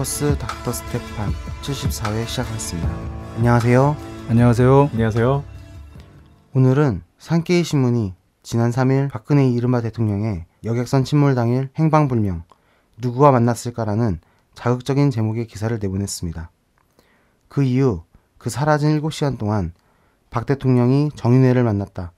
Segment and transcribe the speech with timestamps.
[0.00, 1.30] 포커스 닥터 스테판
[1.62, 2.88] 74회 시작하겠습니다.
[3.36, 3.96] 안녕하세요.
[4.30, 4.88] 안녕하세요.
[4.92, 5.44] 안녕하세요.
[6.54, 12.44] 오늘은 산케이 신문이 지난 3일 박근혜 이른바 대통령의 여객선 침몰 당일 행방불명
[12.96, 14.20] 누구와 만났을까라는
[14.54, 16.50] 자극적인 제목의 기사를 내보냈습니다.
[17.48, 18.04] 그 이후
[18.38, 19.74] 그 사라진 7시간 동안
[20.30, 22.12] 박 대통령이 정윤회를 만났다.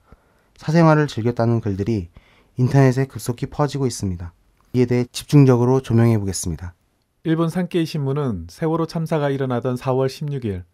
[0.56, 2.10] 사생활을 즐겼다는 글들이
[2.56, 4.33] 인터넷에 급속히 퍼지고 있습니다.
[4.74, 6.74] 이에 대해 집중적으로 조명해 보겠습니다.
[7.24, 10.64] 일본 산케이 신문은 세월호 참사가 일어나던 4월 16일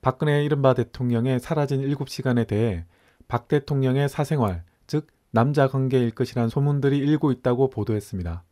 [0.00, 2.86] 박근혜 이른바 대통령의 사라진 7시간에 대해
[3.26, 8.42] 박 대통령의 사생활, 즉 남자 관계일 것이란 소문들이 일고 있다고 보도했습니다.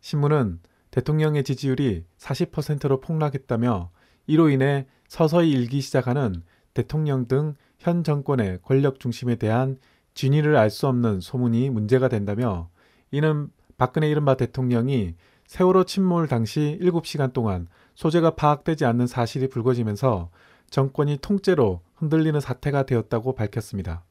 [0.00, 3.90] 신문은 대통령의 지지율이 40%로 폭락했다며
[4.26, 9.78] 이로 인해 서서히 일기 시작하는 대통령 등 현 정권의 권력 중심에 대한
[10.14, 12.70] 진위를 알 수 없는 소문이 문제가 된다며
[13.10, 15.14] 이는 박근혜 이른바 대통령이
[15.46, 20.30] 세월호 침몰 당시 7시간 동안 소재가 파악되지 않는 사실이 불거지면서
[20.70, 24.04] 정권이 통째로 흔들리는 사태가 되었다고 밝혔습니다.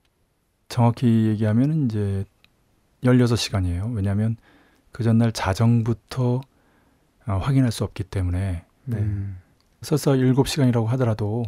[0.69, 2.25] 정확히 얘기하면 이제
[3.03, 3.93] 16시간이에요.
[3.93, 4.37] 왜냐하면
[4.91, 6.41] 그 전날 자정부터
[7.27, 8.97] 어, 확인할 수 없기 때문에 네.
[8.97, 9.37] 음,
[9.81, 11.43] 설사 7시간이라고 하더라도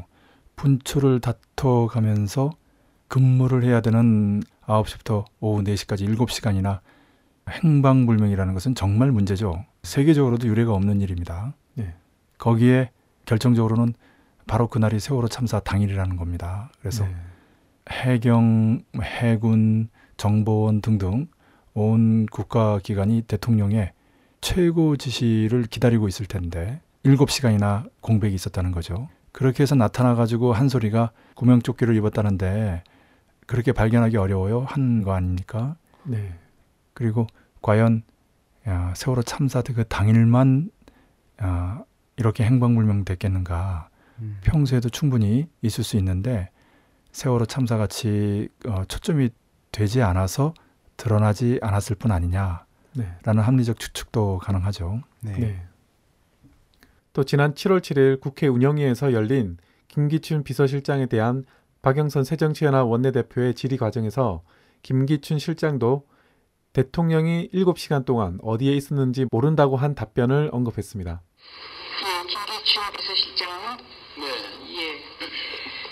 [0.56, 2.52] 분초를 다퉈가면서
[3.08, 6.82] 근무를 해야 되는 9시부터 오후 4시까지 7시간이나
[7.50, 9.64] 행방불명이라는 것은 정말 문제죠.
[9.88, 11.54] 세계적으로도 유례가 없는 일입니다.
[11.76, 11.94] 네.
[12.38, 12.92] 거기에
[13.26, 13.94] 결정적으로는
[14.46, 16.70] 바로 그날이 세월호 참사 당일이라는 겁니다.
[16.80, 17.16] 그래서 네.
[17.90, 21.28] 해경, 해군, 정보원 등등
[21.74, 23.94] 온 국가기관이 대통령의
[24.42, 29.08] 최고 지시를 기다리고 있을 텐데 7시간이나 공백이 있었다는 거죠.
[29.31, 32.84] 그렇게 해서 나타나 가지고 한 소리가 구명조끼를 입었다는데
[33.46, 34.66] 그렇게 발견하기 어려워요.
[34.68, 35.78] 한 거 아닙니까?
[36.03, 36.34] 네.
[36.94, 37.28] 그리고
[37.62, 38.03] 과연
[38.67, 40.69] 야, 세월호 참사 그 당일만
[41.38, 41.83] 아,
[42.17, 43.89] 이렇게 행방불명 됐겠는가?
[44.19, 44.39] 음.
[44.41, 46.50] 평소에도 충분히 있을 수 있는데
[47.11, 49.29] 세월호 참사 같이 어, 초점이
[49.72, 50.53] 되지 않아서
[50.97, 53.13] 드러나지 않았을 뿐 아니냐라는 네.
[53.23, 55.01] 합리적 추측도 가능하죠.
[55.22, 55.34] 네.
[55.34, 55.63] 네.
[57.13, 59.57] 또 지난 7월 7일 국회 운영위에서 열린
[59.88, 61.45] 김기춘 비서실장에 대한
[61.81, 64.44] 박영선 새정치연합 원내대표의 질의 과정에서
[64.81, 66.05] 김기춘 실장도
[66.78, 71.22] 대통령이 7시간 동안 어디에 있었는지 모른다고 한 답변을 언급했습니다.
[72.04, 73.78] 예, 김기춘 비서실장님.
[74.18, 74.26] 네.
[74.78, 75.04] 예.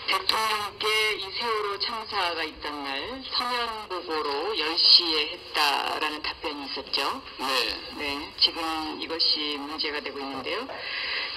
[0.06, 0.88] 대통령께
[1.18, 7.02] 이 세월호 참사가 있던 날 서면 보고로 10시에 했다라는 답변이 있었죠.
[7.40, 7.96] 네.
[7.98, 8.34] 네.
[8.38, 10.68] 지금 이것이 문제가 되고 있는데요.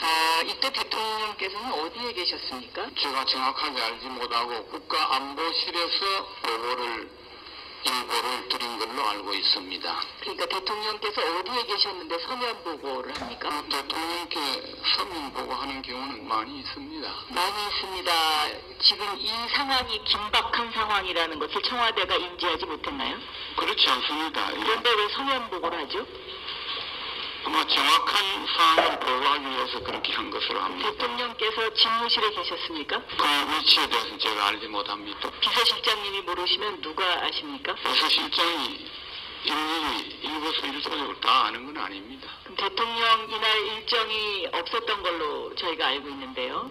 [0.03, 2.91] 아, 이때 대통령께서는 어디에 계셨습니까?
[3.01, 7.18] 제가 정확하게 알지 못하고 국가안보실에서 보고를
[7.85, 10.01] 일보를 드린 걸로 알고 있습니다.
[10.21, 13.49] 그러니까 대통령께서 어디에 계셨는데 서면 보고를 합니까?
[13.49, 14.41] 그 대통령께
[14.97, 17.15] 서면 보고하는 경우는 많이 있습니다.
[17.29, 18.13] 많이 있습니다.
[18.81, 23.17] 지금 이 상황이 긴박한 상황이라는 것을 청와대가 인지하지 못했나요?
[23.57, 24.53] 그렇지 않습니다.
[24.55, 24.59] 예.
[24.59, 26.07] 그런데 왜 서면 보고를 하죠?
[27.45, 30.91] 아마 정확한 사항을 보고하기 위해서 그렇게 한 것으로 합니다.
[30.91, 33.01] 대통령께서 집무실에 계셨습니까?
[33.01, 35.31] 그 위치에 대해서는 제가 알지 못합니다.
[35.41, 37.75] 비서실장님이 모르시면 누가 아십니까?
[37.75, 38.91] 비서실장이
[39.45, 42.29] 일일이 일거수일투족을 다 아는 건 아닙니다.
[42.43, 46.71] 그럼 대통령 이날 일정이 없었던 걸로 저희가 알고 있는데요.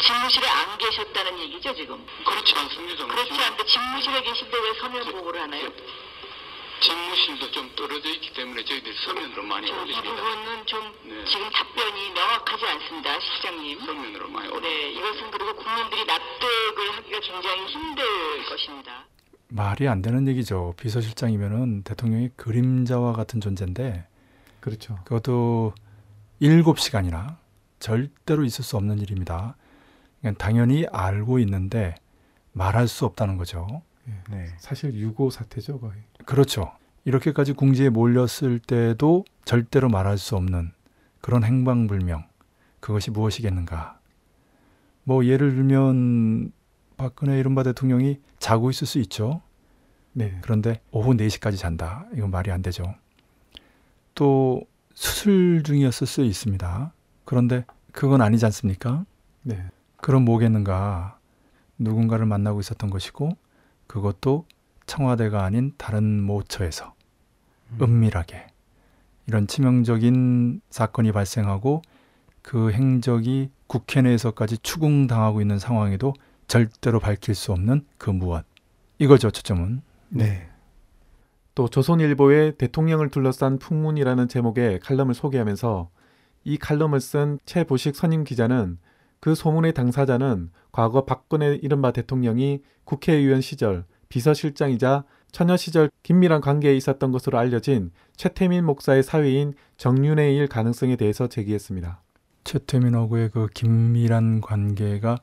[0.00, 2.04] 집무실에 안 계셨다는 얘기죠, 지금?
[2.24, 3.06] 그렇지 않습니다.
[3.06, 5.68] 그렇지 않은데 집무실에 계신데 왜 서면 보고를 하나요?
[6.82, 10.02] 집무실도 좀 떨어져 있기 때문에 저희들이 서면으로 많이 저이 올립니다.
[10.02, 11.24] 부분은 좀 네.
[11.24, 13.80] 지금 답변이 명확하지 않습니다, 시장님.
[13.80, 14.68] 서면으로 많이 올립니다.
[14.68, 18.04] 네, 이것은 그리고 국민들이 납득을 하기가 굉장히 힘들
[18.48, 19.06] 것입니다.
[19.48, 20.74] 말이 안 되는 얘기죠.
[20.78, 24.06] 비서실장이면은 대통령의 그림자와 같은 존재인데
[24.60, 24.98] 그렇죠.
[25.04, 25.74] 그것도
[26.40, 27.36] 7시간이나
[27.78, 29.56] 절대로 있을 수 없는 일입니다.
[30.20, 31.94] 그러니까 당연히 알고 있는데
[32.52, 33.82] 말할 수 없다는 거죠.
[34.30, 34.46] 네.
[34.58, 35.94] 사실 유고 사태죠, 거의.
[36.24, 36.72] 그렇죠.
[37.04, 40.72] 이렇게까지 궁지에 몰렸을 때도 절대로 말할 수 없는
[41.20, 42.24] 그런 행방불명.
[42.80, 43.98] 그것이 무엇이겠는가?
[45.04, 46.52] 뭐 예를 들면
[46.96, 49.42] 박근혜 이른바 대통령이 자고 있을 수 있죠.
[50.12, 50.38] 네.
[50.42, 52.06] 그런데 오후 4시까지 잔다.
[52.14, 52.94] 이건 말이 안 되죠.
[54.14, 54.62] 또
[54.94, 56.92] 수술 중이었을 수 있습니다.
[57.24, 59.04] 그런데 그건 아니지 않습니까?
[59.42, 59.64] 네.
[59.96, 61.18] 그럼 뭐겠는가?
[61.78, 63.36] 누군가를 만나고 있었던 것이고
[63.92, 64.46] 그것도
[64.86, 66.94] 청와대가 아닌 다른 모처에서
[67.78, 68.46] 은밀하게
[69.26, 71.82] 이런 치명적인 사건이 발생하고
[72.40, 76.14] 그 행적이 국회 내에서까지 추궁당하고 있는 상황에도
[76.48, 78.46] 절대로 밝힐 수 없는 그 무엇.
[78.98, 79.82] 이거죠, 초점은.
[80.08, 80.48] 네.
[81.54, 85.90] 또 조선일보의 대통령을 둘러싼 풍문이라는 제목의 칼럼을 소개하면서
[86.44, 88.78] 이 칼럼을 쓴 최보식 선임 기자는
[89.22, 97.12] 그 소문의 당사자는 과거 박근혜 이른바 대통령이 국회의원 시절 비서실장이자 처녀 시절 긴밀한 관계에 있었던
[97.12, 102.02] 것으로 알려진 최태민 목사의 사위인 정윤회일 가능성에 대해서 제기했습니다.
[102.42, 105.18] 최태민하고의 그 긴밀한 관계가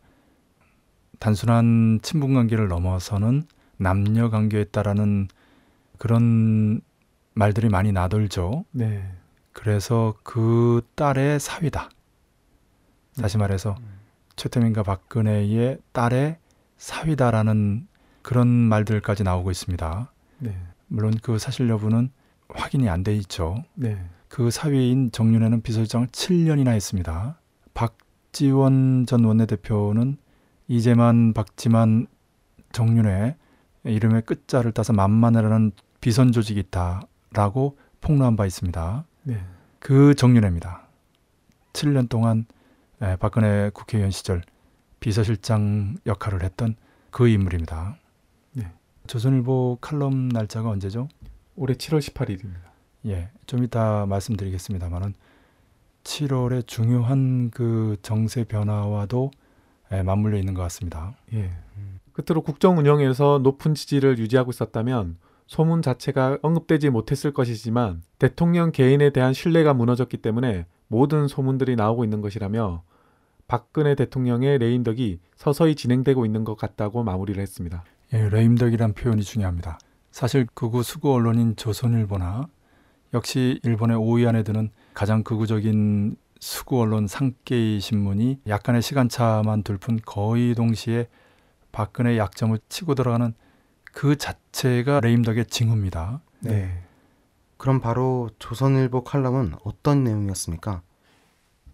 [1.19, 3.43] 단순한 친분 관계를 넘어서는
[3.75, 5.27] 남녀 관계였다라는
[5.97, 6.79] 그런
[7.33, 8.63] 말들이 많이 나돌죠.
[8.71, 9.11] 네.
[9.51, 11.89] 그래서 그 딸의 사위다.
[13.19, 13.75] 다시 말해서
[14.35, 16.37] 최태민과 박근혜의 딸의
[16.77, 17.87] 사위다라는
[18.21, 20.11] 그런 말들까지 나오고 있습니다.
[20.39, 20.57] 네.
[20.87, 22.09] 물론 그 사실 여부는
[22.49, 23.63] 확인이 안 돼 있죠.
[23.75, 24.03] 네.
[24.27, 27.39] 그 사위인 정윤회는 비서실장을 7년이나 했습니다.
[27.73, 30.17] 박지원 전 원내대표는
[30.67, 32.07] 이재만, 박지만,
[32.71, 33.35] 정윤회
[33.83, 39.05] 이름의 끝자를 따서 만만해라는 비선 조직이 있다라고 폭로한 바 있습니다.
[39.23, 39.41] 네.
[39.79, 40.87] 그 정윤회입니다.
[41.73, 42.45] 7년 동안
[43.01, 44.41] 예, 박근혜 국회의원 시절
[44.99, 46.75] 비서실장 역할을 했던
[47.11, 47.97] 그 인물입니다.
[48.51, 48.69] 네.
[49.07, 51.07] 조선일보 칼럼 날짜가 언제죠?
[51.55, 52.59] 올해 7월 18일입니다.
[53.05, 55.13] 예, 좀 이따 말씀드리겠습니다만은
[56.03, 59.31] 7월에 중요한 그 정세 변화와도
[59.93, 61.15] 예, 맞물려 있는 것 같습니다.
[61.33, 61.51] 예.
[62.11, 65.17] 끝으로 국정 운영에서 높은 지지를 유지하고 있었다면
[65.47, 72.19] 소문 자체가 언급되지 못했을 것이지만 대통령 개인에 대한 신뢰가 무너졌기 때문에 모든 소문들이 나오고 있는
[72.19, 72.83] 것이라며
[73.49, 77.83] 박근혜 대통령의 레임덕이 서서히 진행되고 있는 것 같다고 마무리를 했습니다.
[78.13, 79.79] 예, 레임덕이란 표현이 중요합니다.
[80.11, 82.47] 사실 극우 수구 언론인 조선일보나
[83.15, 89.99] 역시 일본의 5위 안에 드는 가장 극우적인 수구 언론 상케이 신문이 약간의 시간차만 둘 뿐
[90.05, 91.07] 거의 동시에
[91.71, 93.33] 박근혜 약점을 치고 들어가는
[93.91, 96.21] 그 자체가 레임덕의 징후입니다.
[96.41, 96.83] 네.
[97.57, 100.83] 그럼 바로 조선일보 칼럼은 어떤 내용이었습니까?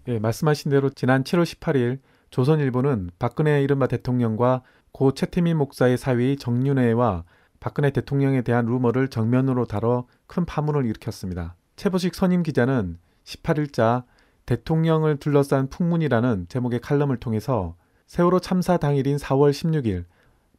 [0.08, 2.00] 예, 말씀하신 대로 지난 7월 18일
[2.30, 4.62] 조선일보는 박근혜 이른바 대통령과
[4.92, 7.24] 고 최태민 목사의 사위 정윤회와
[7.60, 11.56] 박근혜 대통령에 대한 루머를 정면으로 다뤄 큰 파문을 일으켰습니다.
[11.76, 14.04] 최보식 선임 기자는 18일자
[14.46, 17.76] 대통령을 둘러싼 풍문이라는 제목의 칼럼을 통해서
[18.06, 20.06] 세월호 참사 당일인 4월 16일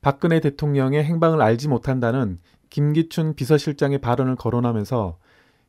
[0.00, 2.40] 박근혜 대통령의 행방을 알지 못한다는
[2.70, 5.18] 김기춘 비서실장의 발언을 거론하면서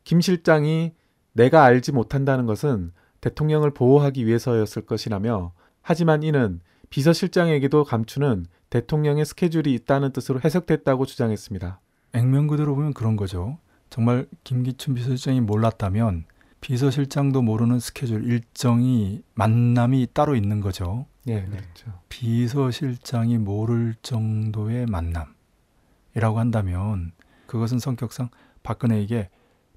[0.03, 0.93] 김 실장이
[1.33, 2.91] 내가 알지 못한다는 것은
[3.27, 5.51] 대통령을 보호하기 위해서였을 것이라며
[5.81, 11.79] 하지만 이는 비서실장에게도 감추는 대통령의 스케줄이 있다는 뜻으로 해석됐다고 주장했습니다.
[12.13, 13.57] 액면 그대로 보면 그런 거죠.
[13.89, 16.25] 정말 김기춘 비서실장이 몰랐다면
[16.61, 21.05] 비서실장도 모르는 스케줄 일정이 만남이 따로 있는 거죠.
[21.27, 21.99] 예, 그렇죠.
[22.09, 27.11] 비서실장이 모를 정도의 만남이라고 한다면
[27.45, 28.29] 그것은 성격상
[28.63, 29.29] 박근혜에게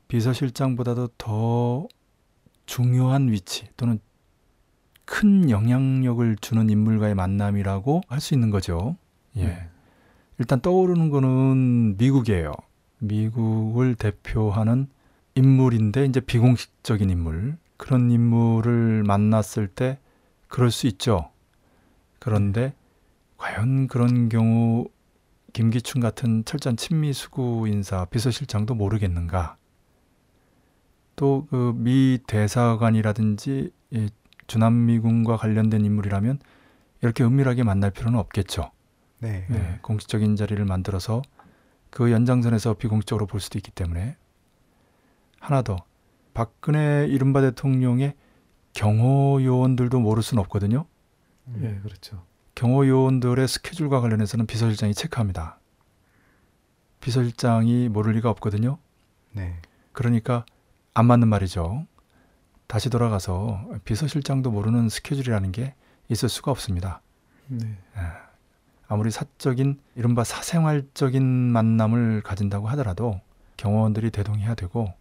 [0.09, 1.87] 비서실장보다도 더
[2.71, 3.99] 중요한 위치 또는
[5.05, 8.97] 큰 영향력을 주는 인물과의 만남이라고 할 수 있는 거죠.
[9.35, 9.47] 예.
[9.47, 9.69] 네.
[10.39, 12.53] 일단 떠오르는 거는 미국이에요.
[12.99, 14.87] 미국을 대표하는
[15.35, 19.99] 인물인데 이제 비공식적인 인물 그런 인물을 만났을 때
[20.47, 21.29] 그럴 수 있죠.
[22.21, 22.73] 그런데
[23.37, 24.87] 과연 그런 경우
[25.55, 29.57] 김기춘 같은 철저한 친미 수구 인사 비서실장도 모르겠는가?
[31.21, 34.09] 또그미 대사관이라든지 이
[34.47, 36.39] 주남미군과 관련된 인물이라면
[37.03, 38.71] 이렇게 은밀하게 만날 필요는 없겠죠.
[39.19, 39.45] 네.
[39.51, 41.21] 네, 공식적인 자리를 만들어서
[41.91, 44.17] 그 연장선에서 비공식적으로 볼 수도 있기 때문에
[45.41, 45.77] 하나 더
[46.33, 48.15] 박근혜 이른바 대통령의
[48.73, 50.87] 경호 요원들도 모를 수는 없거든요.
[51.61, 52.23] 예, 그렇죠.
[52.55, 55.59] 경호 요원들의 스케줄과 관련해서는 비서실장이 체크합니다.
[57.01, 58.79] 비서실장이 모를 리가 없거든요.
[59.33, 59.57] 네.
[59.93, 60.47] 그러니까
[60.95, 61.87] 안 맞는 말이죠.
[62.67, 65.75] 다시 돌아가서 비서실장도 모르는 스케줄이라는 게
[66.09, 67.03] 있을 수가 없습니다.
[67.49, 67.77] 네.
[68.87, 73.21] 아무리 사적인 이른바 사생활적인 만남을 가진다고 하더라도
[73.57, 74.93] 경호원들이 대동해야 되고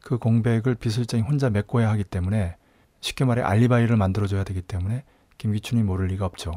[0.00, 2.56] 그 공백을 비서실장이 혼자 메꿔야 하기 때문에
[3.00, 5.04] 쉽게 말해 알리바이를 만들어줘야 되기 때문에
[5.38, 6.52] 김기춘이 모를 리가 없죠.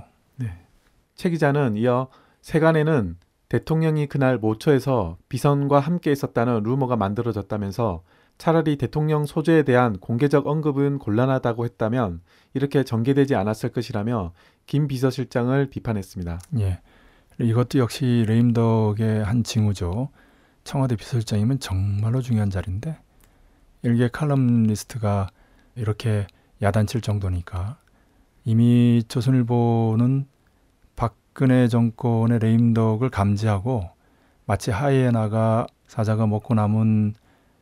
[1.15, 2.10] 최 기자는 이어
[2.41, 3.17] 세간에는
[3.48, 8.03] 대통령이 그날 모처에서 비선과 함께 있었다는 루머가 만들어졌다면서
[8.38, 12.22] 차라리 대통령 소재에 대한 공개적 언급은 곤란하다고 했다면
[12.54, 14.34] 이렇게 전개되지 않았을 것이라며
[14.65, 16.39] 김 비서실장을 비판했습니다.
[16.60, 16.82] 예.
[17.39, 20.10] 이것도 역시 레임덕의 한 징후죠.
[20.63, 22.98] 청와대 비서실장이면 정말로 중요한 자리인데
[23.84, 25.27] 일개 칼럼니스트가
[25.75, 26.27] 이렇게
[26.62, 27.77] 야단칠 정도니까
[28.46, 30.27] 이미 조선일보는
[30.96, 33.89] 박근혜 정권의 레임덕을 감지하고
[34.46, 37.15] 마치 하이에나가 사자가 먹고 남은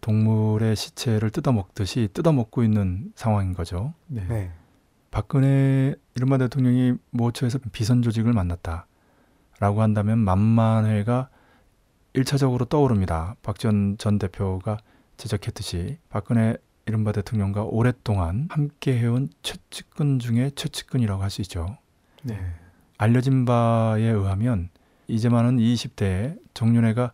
[0.04, 3.94] 동물의 시체를 뜯어먹듯이 뜯어먹고 있는 상황인 거죠.
[4.08, 4.26] 네.
[4.28, 4.52] 네.
[5.12, 11.30] 박근혜 이른바 대통령이 모처에서 비선 조직을 만났다라고 한다면 만만회가
[12.14, 13.36] 1차적으로 떠오릅니다.
[13.42, 14.78] 박지원 전 대표가
[15.16, 21.78] 지적했듯이 박근혜 이른바 대통령과 오랫동안 함께 해온 최측근 중에 최측근이라고 할 수 있죠.
[22.24, 22.38] 네.
[22.98, 24.70] 알려진 바에 의하면
[25.08, 27.14] 이제 많은 20대에 정윤회가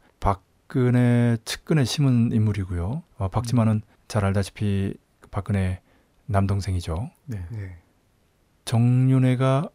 [0.70, 3.02] 박근혜 측근에 심은 인물이고요.
[3.18, 4.94] 어, 박지만은 잘 알다시피
[5.32, 5.82] 박근혜
[6.28, 7.10] 남동생이죠.
[7.26, 7.44] 네.
[7.50, 7.76] 네.
[8.66, 9.68] 정윤회가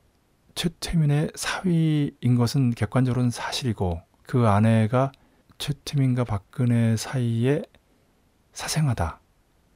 [0.55, 5.11] 최태민의 사위인 것은 객관적으로는 사실이고 그 아내가
[5.59, 7.63] 최태민과 박근혜 사이에
[8.53, 9.19] 사생하다라고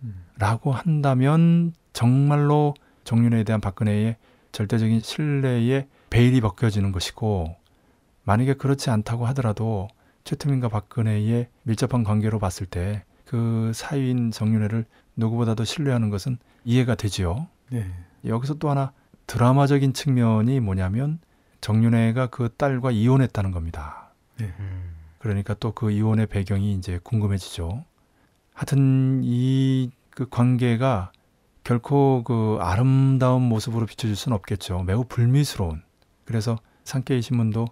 [0.04, 0.72] 음.
[0.72, 4.18] 한다면 정말로 정윤회에 대한 박근혜의
[4.52, 7.56] 절대적인 신뢰에 베일이 벗겨지는 것이고
[8.22, 9.88] 만약에 그렇지 않다고 하더라도
[10.28, 17.48] 최태민과 박근혜의 밀접한 관계로 봤을 때 그 사위인 정윤회를 누구보다도 신뢰하는 것은 이해가 되지요.
[17.70, 17.84] 네.
[18.24, 18.92] 여기서 또 하나
[19.26, 21.18] 드라마적인 측면이 뭐냐면
[21.60, 24.14] 정윤회가 그 딸과 이혼했다는 겁니다.
[24.40, 24.94] 음.
[25.18, 27.84] 그러니까 또 그 이혼의 배경이 이제 궁금해지죠.
[28.54, 31.12] 하여튼 이 그 관계가
[31.64, 34.84] 결코 그 아름다운 모습으로 비춰질 수는 없겠죠.
[34.84, 35.82] 매우 불미스러운.
[36.24, 37.66] 그래서 산케이 신문도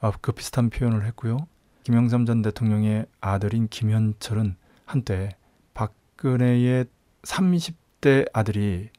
[0.00, 1.36] 아, 그 비슷한 표현을 했고요.
[1.84, 5.30] 김영삼 전 대통령의 아들인 김현철은 한때
[5.74, 6.86] 박근혜의
[7.22, 8.90] 30대 아들이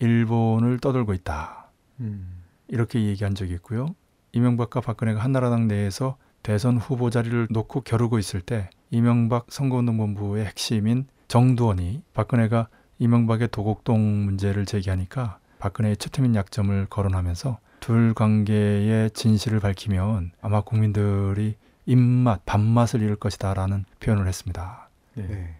[0.00, 1.70] 일본을 떠돌고 있다.
[2.00, 2.42] 음.
[2.68, 3.94] 이렇게 얘기한 적이 있고요.
[4.32, 12.02] 이명박과 박근혜가 한나라당 내에서 대선 후보 자리를 놓고 겨루고 있을 때 이명박 선거운동본부의 핵심인 정두원이
[12.12, 21.56] 박근혜가 이명박의 도곡동 문제를 제기하니까 박근혜의 최태민 약점을 거론하면서 둘 관계의 진실을 밝히면 아마 국민들이
[21.86, 24.88] 입맛, 밥맛을 잃을 것이다라는 표현을 했습니다.
[25.14, 25.26] 네.
[25.26, 25.56] 네.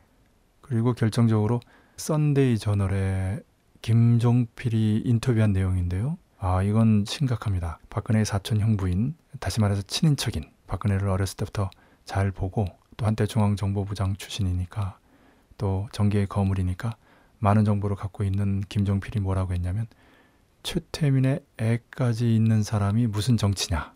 [0.61, 1.61] 그리고 결정적으로
[1.97, 3.41] 썬데이 저널에
[3.83, 6.19] 김종필이 인터뷰한 내용인데요.
[6.39, 7.79] 아, 이건 심각합니다.
[7.89, 11.71] 박근혜의 사촌 형부인, 다시 말해서 친인척인 박근혜를 어렸을 때부터
[12.05, 12.67] 잘 보고
[12.97, 14.99] 또 한때 중앙정보부장 출신이니까
[15.59, 16.97] 또 정계의 거물이니까
[17.39, 19.87] 많은 정보를 갖고 있는 김종필이 뭐라고 했냐면
[20.63, 23.95] 최태민의 애까지 있는 사람이 무슨 정치냐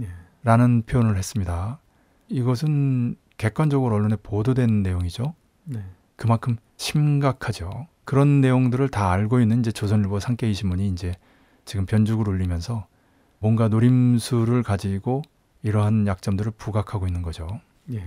[0.00, 0.08] 예.
[0.44, 1.80] 라는 표현을 했습니다.
[2.28, 5.34] 이것은 객관적으로 언론에 보도된 내용이죠.
[5.64, 5.84] 네.
[6.16, 7.86] 그만큼 심각하죠.
[8.04, 11.14] 그런 내용들을 다 알고 있는 이제 조선일보 산케이 신문이 이제
[11.64, 12.86] 지금 변죽을 울리면서
[13.38, 15.22] 뭔가 노림수를 가지고
[15.62, 17.60] 이러한 약점들을 부각하고 있는 거죠.
[17.92, 18.04] 예.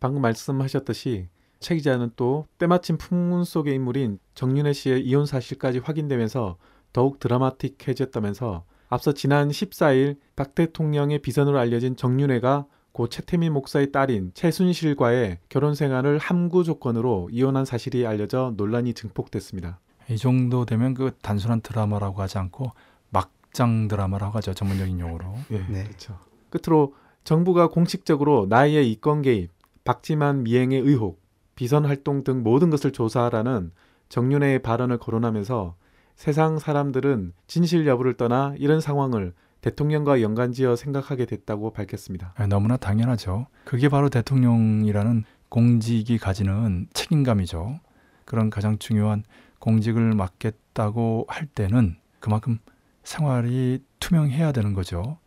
[0.00, 6.56] 방금 말씀하셨듯이 최 기자는 또 때마침 풍문 속의 인물인 정윤혜 씨의 이혼 사실까지 확인되면서
[6.92, 15.38] 더욱 드라마틱해졌다면서 앞서 지난 14일 박 대통령의 비선으로 알려진 정윤회가 고 최태민 목사의 딸인 최순실과의
[15.50, 19.80] 결혼 생활을 함구 조건으로 이혼한 사실이 알려져 논란이 증폭됐습니다.
[20.08, 22.72] 이 정도 되면 그 단순한 드라마라고 하지 않고
[23.10, 24.54] 막장 드라마라고 하죠.
[24.54, 25.34] 전문적인 용어로.
[25.52, 25.84] 예, 네.
[25.84, 26.18] 그렇죠.
[26.48, 29.50] 끝으로 정부가 공식적으로 나이의 이권 개입,
[29.84, 31.20] 박지만 미행의 의혹,
[31.54, 33.72] 비선 활동 등 모든 것을 조사하라는
[34.08, 35.74] 정윤회의 발언을 거론하면서
[36.16, 42.32] 세상 사람들은 진실 여부를 떠나 이런 상황을 대통령과 연관지어 생각하게 됐다고 밝혔습니다.
[42.36, 43.46] 아, 너무나 당연하죠.
[43.64, 47.80] 그게 바로 대통령이라는 공직이 가지는 책임감이죠.
[48.24, 49.24] 그런 가장 중요한
[49.58, 52.58] 공직을 맡겠다고 할 때는 그만큼
[53.04, 55.18] 생활이 투명해야 되는 거죠.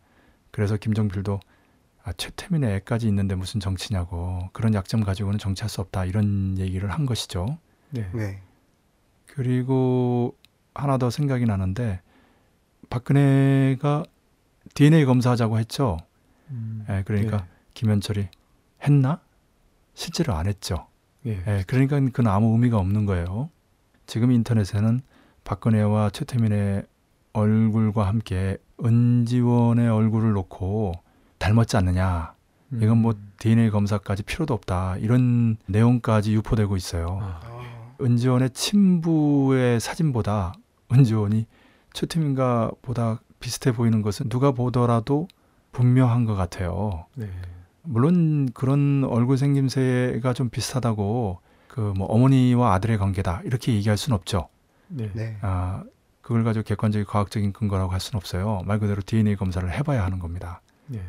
[0.50, 1.40] 그래서 김정필도
[2.02, 7.06] 아, 최태민의 애까지 있는데 무슨 정치냐고 그런 약점 가지고는 정치할 수 없다 이런 얘기를 한
[7.06, 7.58] 것이죠.
[7.90, 8.08] 네.
[8.12, 8.42] 네.
[9.26, 10.34] 그리고
[10.74, 12.00] 하나 더 생각이 나는데
[12.88, 14.04] 박근혜가
[14.74, 15.98] DNA 검사하자고 했죠.
[16.50, 18.28] 음, 예, 그러니까 김현철이
[18.82, 19.20] 했나?
[19.94, 20.86] 실제로 안 했죠.
[21.26, 21.42] 예.
[21.46, 23.50] 예, 그러니까 그건 아무 의미가 없는 거예요.
[24.06, 25.00] 지금 인터넷에는
[25.44, 26.84] 박근혜와 최태민의
[27.32, 30.94] 얼굴과 함께 은지원의 얼굴을 놓고
[31.38, 32.34] 닮았지 않느냐.
[32.72, 32.82] 음.
[32.82, 34.96] 이건 뭐 DNA 검사까지 필요도 없다.
[34.98, 37.18] 이런 내용까지 유포되고 있어요.
[37.22, 37.40] 아,
[38.00, 40.54] 은지원의 친부의 사진보다
[40.92, 41.46] 은지원이
[41.92, 45.28] 최태민과 보다 비슷해 보이는 것은 누가 보더라도
[45.72, 47.06] 분명한 것 같아요.
[47.14, 47.28] 네.
[47.82, 51.38] 물론 그런 얼굴 생김새가 좀 비슷하다고
[51.68, 54.48] 그 뭐 어머니와 아들의 관계다 이렇게 얘기할 수는 없죠.
[54.88, 55.10] 네.
[55.14, 55.38] 네.
[55.40, 55.84] 아
[56.20, 58.62] 그걸 가지고 객관적인 과학적인 근거라고 할 수는 없어요.
[58.66, 60.60] 말 그대로 DNA 검사를 해봐야 하는 겁니다.
[60.86, 61.00] 네.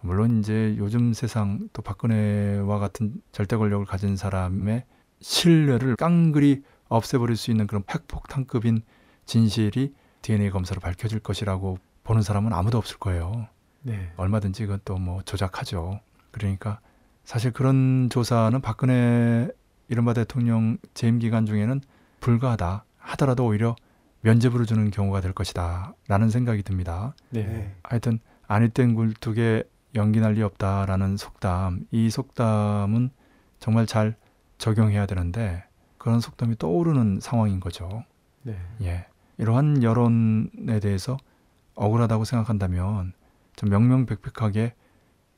[0.00, 4.84] 물론 이제 요즘 세상 또 박근혜와 같은 절대 권력을 가진 사람의
[5.24, 8.82] 신뢰를 깡그리 없애버릴 수 있는 그런 핵폭탄급인
[9.24, 13.48] 진실이 DNA 검사로 밝혀질 것이라고 보는 사람은 아무도 없을 거예요.
[13.80, 14.12] 네.
[14.16, 16.00] 얼마든지 그건 또 뭐 조작하죠.
[16.30, 16.78] 그러니까
[17.24, 19.48] 사실 그런 조사는 박근혜
[19.88, 21.80] 이른바 대통령 재임 기간 중에는
[22.20, 23.76] 불가하다 하더라도 오히려
[24.20, 27.14] 면죄부를 주는 경우가 될 것이다 라는 생각이 듭니다.
[27.30, 27.74] 네.
[27.82, 29.64] 하여튼 아니땐 굴뚝에
[29.94, 33.08] 연기 날리 없다라는 속담 이 속담은
[33.58, 34.16] 정말 잘
[34.58, 35.64] 적용해야 되는데
[35.98, 38.04] 그런 속담이 떠오르는 상황인 거죠.
[38.42, 38.58] 네.
[38.82, 39.06] 예.
[39.38, 41.16] 이러한 여론에 대해서
[41.74, 43.12] 억울하다고 생각한다면
[43.56, 44.74] 좀 명명백백하게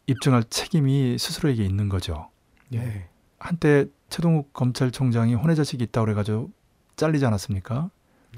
[0.06, 2.30] 입증할 책임이 스스로에게 있는 거죠.
[2.70, 3.08] 네.
[3.38, 6.50] 한때 최동욱 검찰총장이 혼외자식이 있다고 그래가지고
[6.96, 7.90] 잘리지 않았습니까?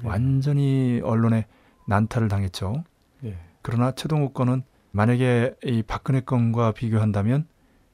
[0.03, 1.45] 완전히 언론에
[1.87, 2.83] 난타를 당했죠.
[3.21, 3.37] 네.
[3.61, 7.47] 그러나 최동욱 건은 만약에 이 박근혜 건과 비교한다면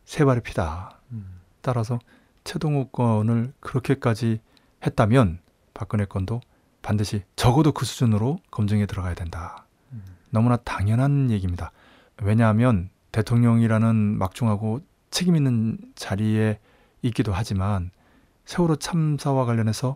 [0.06, 1.00] 세 발의 피다.
[1.12, 1.42] 음.
[1.62, 2.00] 따라서
[2.46, 4.40] 최동욱 건을 그렇게까지
[4.86, 5.40] 했다면
[5.74, 6.40] 박근혜 건도
[6.82, 9.66] 반드시 적어도 그 수준으로 검증에 들어가야 된다.
[9.92, 10.04] 음.
[10.30, 11.72] 너무나 당연한 얘기입니다.
[12.22, 16.60] 왜냐하면 대통령이라는 막중하고 책임 있는 자리에
[17.02, 17.92] 있기도 하지만
[18.46, 19.96] 세월호 참사와 관련해서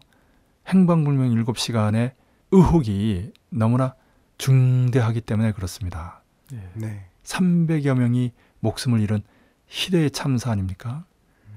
[0.67, 2.13] 행방불명 7시간의
[2.51, 3.95] 의혹이 너무나
[4.37, 6.21] 중대하기 때문에 그렇습니다.
[6.51, 6.71] 네.
[6.73, 7.05] 네.
[7.23, 9.21] 300여 명이 목숨을 잃은
[9.67, 11.05] 희대의 참사 아닙니까?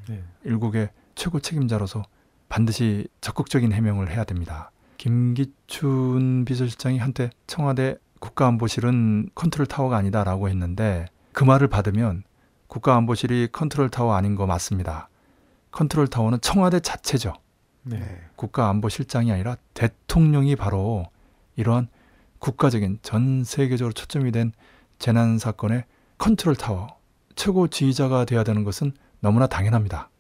[0.09, 0.23] 네.
[0.45, 2.03] 일국의 최고 책임자로서
[2.49, 4.71] 반드시 적극적인 해명을 해야 됩니다.
[4.99, 12.23] 김기춘 비서실장이 한때 청와대 국가안보실은 컨트롤 타워가 아니다라고 했는데 그 말을 받으면
[12.69, 15.09] 국가안보실이 컨트롤 타워 아닌 거 맞습니다.
[15.73, 17.35] 컨트롤 타워는 청와대 자체죠.
[17.83, 17.99] 네.
[17.99, 18.21] 네.
[18.37, 21.07] 국가안보실장이 아니라 대통령이 바로
[21.57, 21.89] 이러한
[22.39, 24.53] 국가적인 전 세계적으로 초점이 된
[24.99, 25.85] 재난 사건의
[26.19, 26.99] 컨트롤 타워
[27.35, 30.11] 최고 지휘자가 돼야 되는 것은 너무나 당연합니다.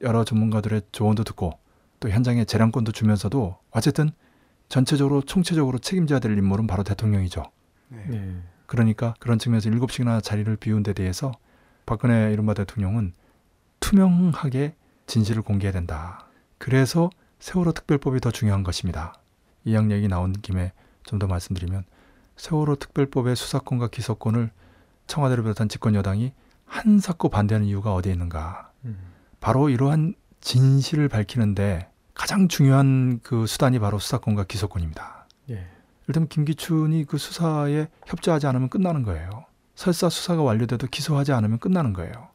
[0.00, 1.58] 여러 전문가들의 조언도 듣고
[2.00, 4.10] 또 현장에 재량권도 주면서도 어쨌든
[4.68, 7.42] 전체적으로 총체적으로 책임져야 될 인물은 바로 대통령이죠.
[7.88, 8.04] 네.
[8.08, 8.42] 네.
[8.66, 11.32] 그러니까 그런 측면에서 일곱 시간씩이나 자리를 비운 데 대해서
[11.84, 13.12] 박근혜 이른바 대통령은
[13.80, 14.74] 투명하게
[15.06, 16.26] 진실을 공개해야 된다.
[16.58, 19.14] 그래서 세월호 특별법이 더 중요한 것입니다.
[19.64, 20.72] 이양 얘기 나온 김에
[21.04, 21.84] 좀 더 말씀드리면
[22.36, 24.50] 세월호 특별법의 수사권과 기소권을
[25.06, 26.32] 청와대를 비롯한 집권 여당이
[26.72, 28.72] 한사코 반대하는 이유가 어디에 있는가?
[28.86, 28.96] 음.
[29.40, 35.28] 바로 이러한 진실을 밝히는데 가장 중요한 그 수단이 바로 수사권과 기소권입니다.
[35.50, 35.66] 예.
[36.08, 39.44] 일단 김기춘이 그 수사에 협조하지 않으면 끝나는 거예요.
[39.74, 42.30] 설사 수사가 완료돼도 기소하지 않으면 끝나는 거예요.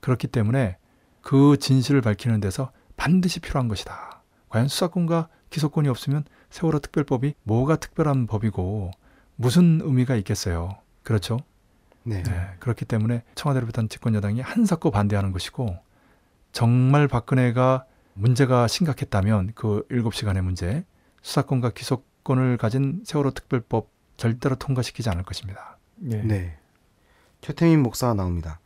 [0.00, 0.78] 그렇기 때문에
[1.20, 4.22] 그 진실을 밝히는 데서 반드시 필요한 것이다.
[4.48, 8.90] 과연 수사권과 기소권이 없으면 세월호 특별법이 뭐가 특별한 법이고
[9.36, 10.78] 무슨 의미가 있겠어요.
[11.02, 11.40] 그렇죠?
[12.04, 12.22] 네.
[12.22, 15.76] 네, 그렇기 때문에 청와대를 비롯한 집권 여당이 한사코 반대하는 것이고
[16.52, 20.84] 정말 박근혜가 문제가 심각했다면 그 7시간의 문제
[21.22, 25.78] 수사권과 기소권을 가진 세월호 특별법 절대로 통과시키지 않을 것입니다.
[25.96, 26.22] 네.
[26.22, 26.58] 네.
[27.40, 28.60] 최태민 목사가 나옵니다.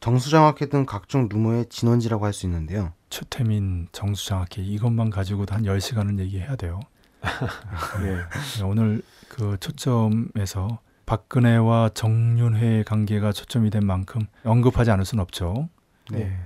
[0.00, 2.92] 정수장학회 등 각종 루머의 진원지라고 할 수 있는데요.
[3.10, 6.80] 최태민, 정수장학회 이것만 가지고도 한 10시간은 얘기해야 돼요.
[8.02, 8.62] 네.
[8.64, 10.78] 오늘 그 초점에서
[11.08, 15.70] 박근혜와 정윤회의 관계가 초점이 된 만큼 언급하지 않을 수는 없죠.
[16.10, 16.36] 네.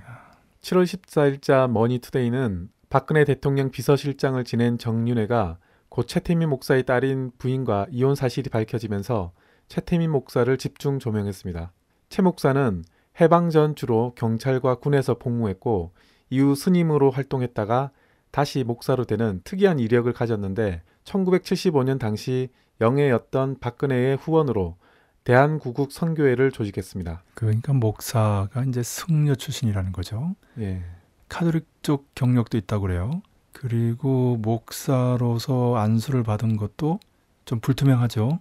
[0.61, 5.57] 7월 14일자 머니투데이는 박근혜 대통령 비서실장을 지낸 정윤회가
[5.89, 9.33] 고 최태민 목사의 딸인 부인과 이혼 사실이 밝혀지면서
[9.67, 11.73] 최태민 목사를 집중 조명했습니다.
[12.07, 12.85] 최 목사는
[13.19, 15.91] 해방 전 주로 경찰과 군에서 복무했고
[16.29, 17.91] 이후 스님으로 활동했다가
[18.31, 22.47] 다시 목사로 되는 특이한 이력을 가졌는데 1975년 당시
[22.83, 24.75] 영예였던 박근혜의 후원으로
[25.23, 27.23] 대한구국 선교회를 조직했습니다.
[27.33, 30.35] 그러니까 목사가 이제 승려 출신이라는 거죠.
[30.59, 30.83] 예.
[31.29, 33.21] 카톨릭 쪽 경력도 있다고 그래요.
[33.53, 36.99] 그리고 목사로서 안수를 받은 것도
[37.45, 38.39] 좀 불투명하죠.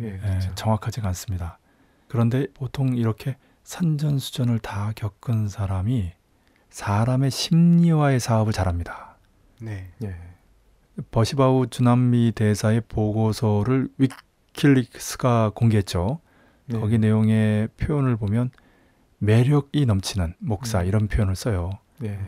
[0.00, 0.14] 예.
[0.14, 0.52] 예, 그렇죠.
[0.56, 1.58] 정확하지가 않습니다.
[2.08, 6.12] 그런데 보통 이렇게 산전수전을 다 겪은 사람이
[6.70, 9.16] 사람의 심리와의 사업을 잘합니다.
[9.60, 9.88] 네.
[10.02, 10.16] 예.
[11.10, 16.20] 버시바우 주남미 대사의 보고서를 위킬릭스가 공개했죠.
[16.66, 16.78] 네.
[16.78, 18.50] 거기 내용의 표현을 보면
[19.18, 20.86] 매력이 넘치는 목사 음.
[20.86, 21.70] 이런 표현을 써요.
[21.98, 22.18] 네.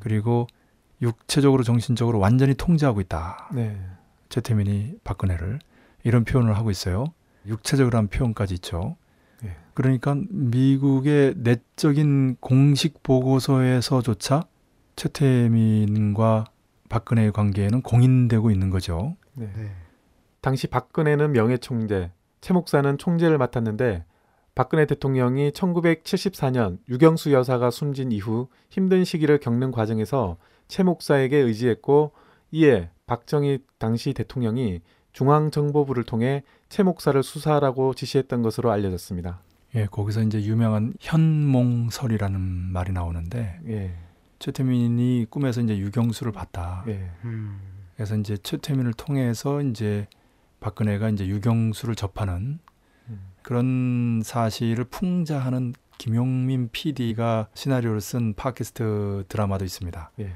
[0.00, 0.46] 그리고
[1.02, 3.50] 육체적으로 정신적으로 완전히 통제하고 있다.
[3.52, 3.78] 네.
[4.28, 5.58] 최태민이 박근혜를
[6.02, 7.06] 이런 표현을 하고 있어요.
[7.46, 8.96] 육체적으로 한 표현까지 있죠.
[9.42, 9.56] 네.
[9.74, 14.44] 그러니까 미국의 내적인 공식 보고서에서조차
[14.96, 16.46] 최태민과
[16.88, 19.16] 박근혜의 관계에는 공인되고 있는 거죠.
[19.34, 19.50] 네.
[19.56, 19.70] 네.
[20.40, 24.04] 당시 박근혜는 명예 총재, 최 목사는 총재를 맡았는데
[24.54, 30.36] 박근혜 대통령이 1974년 유경수 여사가 숨진 이후 힘든 시기를 겪는 과정에서
[30.68, 32.12] 최 목사에게 의지했고
[32.52, 34.80] 이에 박정희 당시 대통령이
[35.12, 39.40] 중앙정보부를 통해 최 목사를 수사하라고 지시했던 것으로 알려졌습니다.
[39.74, 43.94] 예, 거기서 이제 유명한 현몽설이라는 말이 나오는데 예.
[44.44, 46.84] 최태민이 꿈에서 이제 유경수를 봤다.
[46.88, 47.10] 예.
[47.24, 47.58] 음.
[47.96, 50.06] 그래서 이제 최태민을 통해서 이제
[50.60, 52.58] 박근혜가 이제 유경수를 접하는
[53.08, 53.20] 음.
[53.40, 60.10] 그런 사실을 풍자하는 김용민 PD가 시나리오를 쓴 팟캐스트 드라마도 있습니다.
[60.20, 60.34] 예.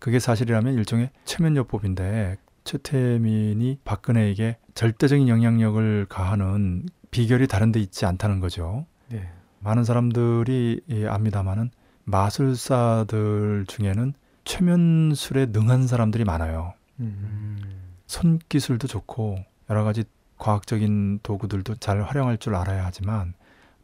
[0.00, 8.84] 그게 사실이라면 일종의 최면요법인데 최태민이 박근혜에게 절대적인 영향력을 가하는 비결이 다른 데 있지 않다는 거죠.
[9.12, 9.30] 예.
[9.60, 11.70] 많은 사람들이 예, 압니다마는
[12.06, 14.14] 마술사들 중에는
[14.44, 16.72] 최면술에 능한 사람들이 많아요.
[17.00, 17.58] 음.
[18.06, 20.04] 손기술도 좋고 여러 가지
[20.38, 23.34] 과학적인 도구들도 잘 활용할 줄 알아야 하지만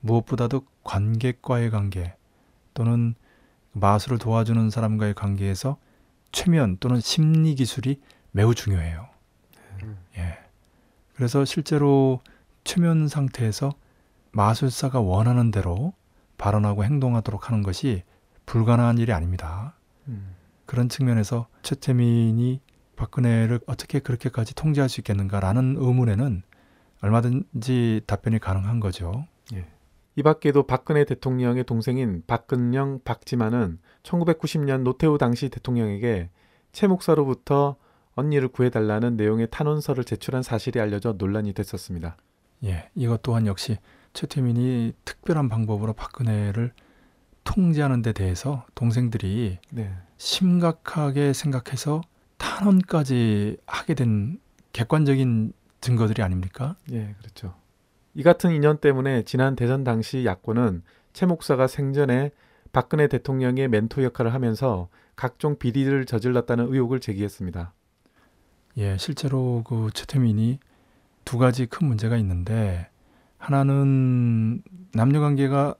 [0.00, 2.14] 무엇보다도 관객과의 관계
[2.74, 3.14] 또는
[3.72, 5.76] 마술을 도와주는 사람과의 관계에서
[6.30, 9.08] 최면 또는 심리 기술이 매우 중요해요.
[9.82, 9.98] 음.
[10.16, 10.38] 예.
[11.14, 12.20] 그래서 실제로
[12.62, 13.72] 최면 상태에서
[14.30, 15.92] 마술사가 원하는 대로
[16.38, 18.04] 발언하고 행동하도록 하는 것이
[18.46, 19.74] 불가능한 일이 아닙니다.
[20.08, 20.34] 음.
[20.66, 22.60] 그런 측면에서 최태민이
[22.96, 26.42] 박근혜를 어떻게 그렇게까지 통제할 수 있겠는가라는 의문에는
[27.00, 29.26] 얼마든지 답변이 가능한 거죠.
[30.14, 36.28] 이 밖에도 박근혜 대통령의 동생인 박근영, 박지만은 1990년 노태우 당시 대통령에게
[36.72, 37.76] 최 목사로부터
[38.14, 42.16] 언니를 구해달라는 내용의 탄원서를 제출한 사실이 알려져 논란이 됐었습니다.
[42.64, 43.78] 예, 이것 또한 역시
[44.12, 46.72] 최태민이 특별한 방법으로 박근혜를
[47.44, 49.92] 통제하는 데 대해서 동생들이 네.
[50.16, 52.02] 심각하게 생각해서
[52.38, 54.40] 탄원까지 하게 된
[54.72, 56.76] 객관적인 증거들이 아닙니까?
[56.92, 57.54] 예, 그렇죠.
[58.14, 62.30] 이 같은 인연 때문에 지난 대선 당시 야권은 최 목사가 생전에
[62.72, 67.72] 박근혜 대통령의 멘토 역할을 하면서 각종 비리를 저질렀다는 의혹을 제기했습니다.
[68.78, 70.58] 예, 실제로 그 최태민이
[71.24, 72.88] 두 가지 큰 문제가 있는데
[73.38, 74.62] 하나는
[74.94, 75.74] 남녀 관계가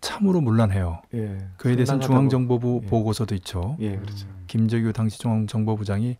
[0.00, 1.02] 참으로 문란해요.
[1.14, 1.38] 예.
[1.56, 2.86] 그에 대해서는 중앙정보부 예.
[2.88, 3.76] 보고서도 있죠.
[3.80, 4.28] 예, 그렇죠.
[4.46, 6.16] 김재규 당시 중앙정보부장이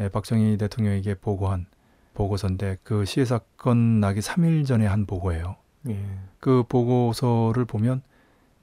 [0.00, 1.66] 예, 박정희 대통령에게 보고한
[2.14, 5.56] 보고서인데 그 시해 사건 나기 3일 전에 한 보고예요.
[5.88, 5.98] 예.
[6.40, 8.02] 그 보고서를 보면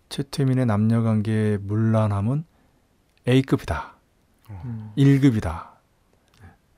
[0.09, 2.45] 최태민의 남녀 관계의 문란함은
[3.27, 3.95] A급이다.
[4.49, 4.91] 음.
[4.97, 5.67] 1급이다.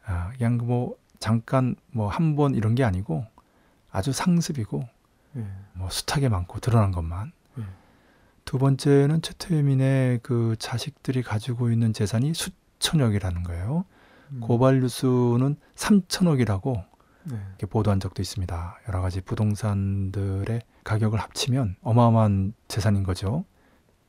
[0.05, 3.25] 아, 그냥 뭐 잠깐 뭐 한 번 이런 게 아니고
[3.91, 4.87] 아주 상습이고
[5.37, 5.45] 예.
[5.73, 7.31] 뭐 숱하게 많고 드러난 것만.
[8.49, 8.51] 예.
[8.51, 13.85] 두 번째는 최태민의 그 자식들이 가지고 있는 재산이 수천억이라는 거예요.
[14.31, 14.39] 음.
[14.39, 16.83] 고발 뉴스는 3천억이라고
[17.25, 17.37] 네.
[17.49, 18.79] 이렇게 보도한 적도 있습니다.
[18.87, 23.45] 여러 가지 부동산들의 가격을 합치면 어마어마한 재산인 거죠.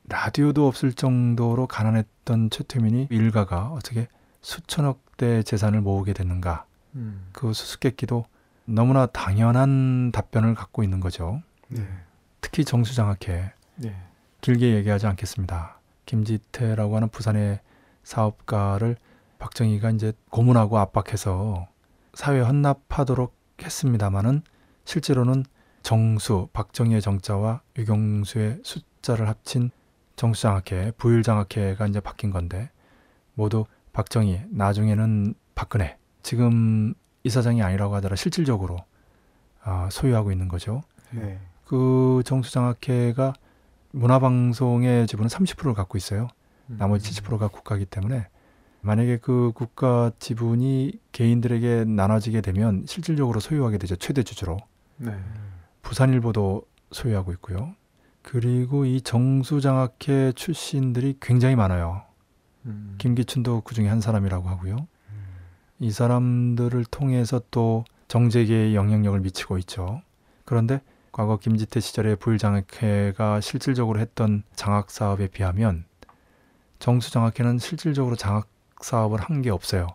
[0.09, 4.07] 라디오도 없을 정도로 가난했던 최태민이 일가가 어떻게
[4.41, 6.65] 수천억대 재산을 모으게 됐는가?
[6.95, 7.27] 음.
[7.31, 8.25] 그 수수께끼도
[8.65, 11.43] 너무나 당연한 답변을 갖고 있는 거죠.
[11.67, 11.87] 네.
[12.41, 13.95] 특히 정수장학회 네.
[14.41, 15.79] 길게 얘기하지 않겠습니다.
[16.05, 17.59] 김지태라고 하는 부산의
[18.03, 18.97] 사업가를
[19.39, 21.67] 박정희가 이제 고문하고 압박해서
[22.13, 24.41] 사회 헌납하도록 했습니다마는
[24.85, 25.45] 실제로는
[25.83, 29.71] 정수, 박정희의 정자와 유경수의 숫자를 합친
[30.15, 32.69] 정수장학회, 부일장학회가 이제 바뀐 건데
[33.33, 38.77] 모두 박정희, 나중에는 박근혜, 지금 이사장이 아니라고 하더라 실질적으로
[39.63, 40.81] 아, 소유하고 있는 거죠.
[41.11, 41.39] 네.
[41.65, 43.33] 그 정수장학회가
[43.91, 46.27] 문화방송의 지분은 30%를 갖고 있어요.
[46.69, 46.77] 음.
[46.79, 48.27] 나머지 70%가 국가이기 때문에
[48.81, 53.95] 만약에 그 국가 지분이 개인들에게 나눠지게 되면 실질적으로 소유하게 되죠.
[53.95, 54.57] 최대 주주로.
[54.97, 55.15] 네.
[55.81, 57.75] 부산일보도 소유하고 있고요.
[58.23, 62.03] 그리고 이 정수장학회 출신들이 굉장히 많아요.
[62.65, 62.95] 음.
[62.97, 64.87] 김기춘도 그 중에 한 사람이라고 하고요.
[65.79, 70.01] 이 사람들을 통해서 또 정재계에 영향력을 미치고 있죠.
[70.45, 75.85] 그런데 과거 김지태 시절에 부일장학회가 실질적으로 했던 장학 사업에 비하면
[76.79, 78.47] 정수장학회는 실질적으로 장학
[78.81, 79.87] 사업을 한 게 없어요.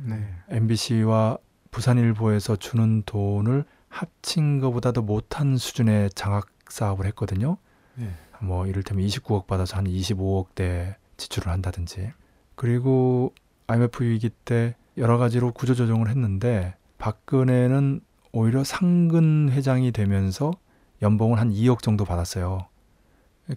[0.00, 0.28] 네.
[0.50, 1.38] MBC와
[1.70, 7.56] 부산일보에서 주는 돈을 합친 것보다도 못한 수준의 장학 사업을 했거든요.
[7.94, 8.10] 네.
[8.40, 12.12] 뭐 이를테면 29억 받아서 한 25억대 지출을 한다든지.
[12.54, 13.32] 그리고
[13.68, 18.00] IMF 위기 때 여러 가지로 구조조정을 했는데 박근혜는
[18.36, 20.52] 오히려 상근 회장이 되면서
[21.00, 22.66] 연봉을 한 2억 정도 받았어요.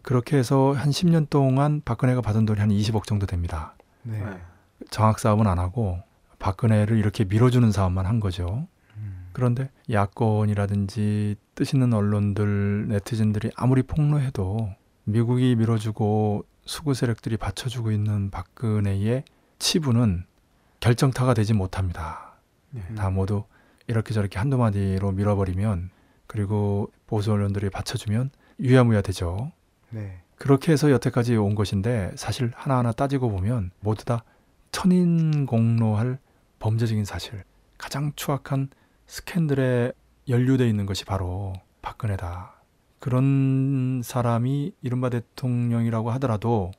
[0.04, 3.76] 그렇게 해서 한 10년 동안 박근혜가 받은 돈이 한 20억 정도 됩니다.
[4.04, 4.24] 네.
[4.90, 6.00] 장학 사업은 안 하고
[6.40, 8.68] 박근혜를 이렇게 밀어주는 사업만 한 거죠.
[8.96, 9.28] 음.
[9.34, 14.70] 그런데 야권이라든지 뜻 있는 언론들, 네티즌들이 아무리 폭로해도
[15.04, 19.26] 미국이 밀어주고 수구 세력들이 받쳐주고 있는 박근혜의
[19.58, 20.24] 치부는
[20.80, 22.36] 결정타가 되지 못합니다.
[22.72, 22.82] 네.
[22.96, 23.44] 다 모두
[23.90, 25.90] 이렇게 저렇게 한두 마디로 밀어버리면
[26.28, 29.52] 그리고 보수 언론들이 받쳐주면 유야무야 되죠.
[29.90, 30.22] 네.
[30.36, 34.24] 그렇게 해서 여태까지 온 것인데 사실 하나하나 따지고 보면 모두 다
[34.72, 36.20] 천인공노할
[36.60, 37.44] 범죄적인 사실,
[37.80, 38.70] 가장 추악한
[39.08, 39.92] 스캔들에
[40.28, 42.62] 연루되어 있는 것이 바로 박근혜다.
[43.00, 46.70] 그런 사람이 이른바 대통령이라고 하더라도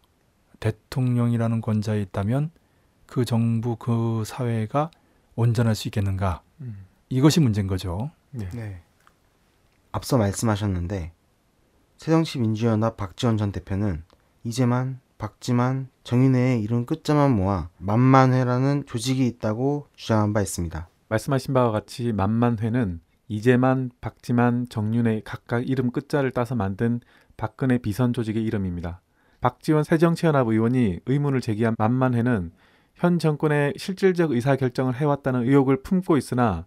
[0.61, 2.53] 대통령이라는 권자에 있다면
[3.07, 4.93] 그 정부, 그 사회가
[5.35, 6.43] 온전할 수 있겠는가?
[6.61, 6.87] 음.
[7.11, 8.11] 이것이 문제인 거죠.
[8.31, 8.49] 네.
[8.55, 8.83] 네.
[9.93, 11.13] 앞서 말씀하셨는데
[11.99, 14.05] 새정치 민주연합 박지원 전 대표는
[14.45, 20.89] 이재만, 박지만, 정윤회의 이름 끝자만 모아 만만회라는 조직이 있다고 주장한 바 있습니다.
[21.09, 27.01] 말씀하신 바와 같이 만만회는 이재만, 박지만, 정윤회 각각 이름 끝자를 따서 만든
[27.37, 29.03] 박근혜 비선 조직의 이름입니다.
[29.41, 32.53] 박지원 새정치연합 의원이 의문을 제기한 만만회는
[32.95, 36.67] 현 정권의 실질적 의사결정을 해왔다는 의혹을 품고 있으나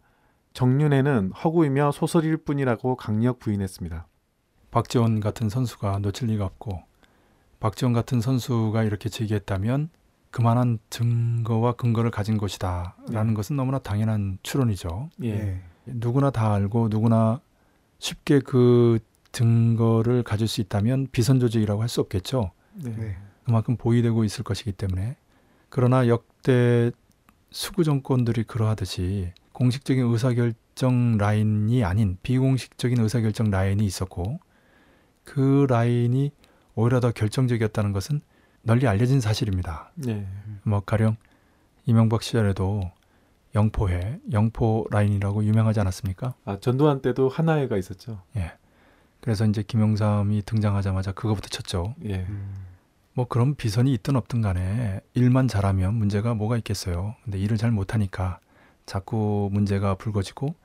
[0.53, 4.07] 정윤회는 허구이며 소설일 뿐이라고 강력 부인했습니다.
[4.71, 6.81] 박지원 같은 선수가 놓칠 리가 없고
[7.59, 9.89] 박지원 같은 선수가 이렇게 제기했다면
[10.31, 13.33] 그만한 증거와 근거를 가진 것이다라는 네.
[13.33, 15.09] 것은 너무나 당연한 추론이죠.
[15.23, 15.61] 예.
[15.85, 17.39] 누구나 다 알고 누구나
[17.99, 18.99] 쉽게 그
[19.31, 22.51] 증거를 가질 수 있다면 비선 조직이라고 할 수 없겠죠.
[22.73, 23.17] 네.
[23.43, 25.17] 그만큼 보위되고 있을 것이기 때문에
[25.69, 26.91] 그러나 역대
[27.51, 34.39] 수구 정권들이 그러하듯이 공식적인 의사결정 라인이 아닌 비공식적인 의사결정 라인이 있었고
[35.23, 36.31] 그 라인이
[36.75, 38.21] 오히려 더 결정적이었다는 것은
[38.63, 39.91] 널리 알려진 사실입니다.
[39.95, 40.27] 네.
[40.63, 41.17] 뭐 가령
[41.85, 42.91] 이명박 시절에도
[43.55, 46.33] 영포회, 영포 라인이라고 유명하지 않았습니까?
[46.45, 48.21] 아, 전두환 때도 하나회가 있었죠.
[48.35, 48.53] 예.
[49.19, 51.93] 그래서 이제 김영삼이 등장하자마자 그거부터 쳤죠.
[52.05, 52.25] 예.
[53.13, 57.15] 뭐 그런 비선이 있든 없든 간에 일만 잘하면 문제가 뭐가 있겠어요.
[57.23, 58.39] 근데 일을 잘 못하니까
[58.85, 60.55] 자꾸 문제가 불거지고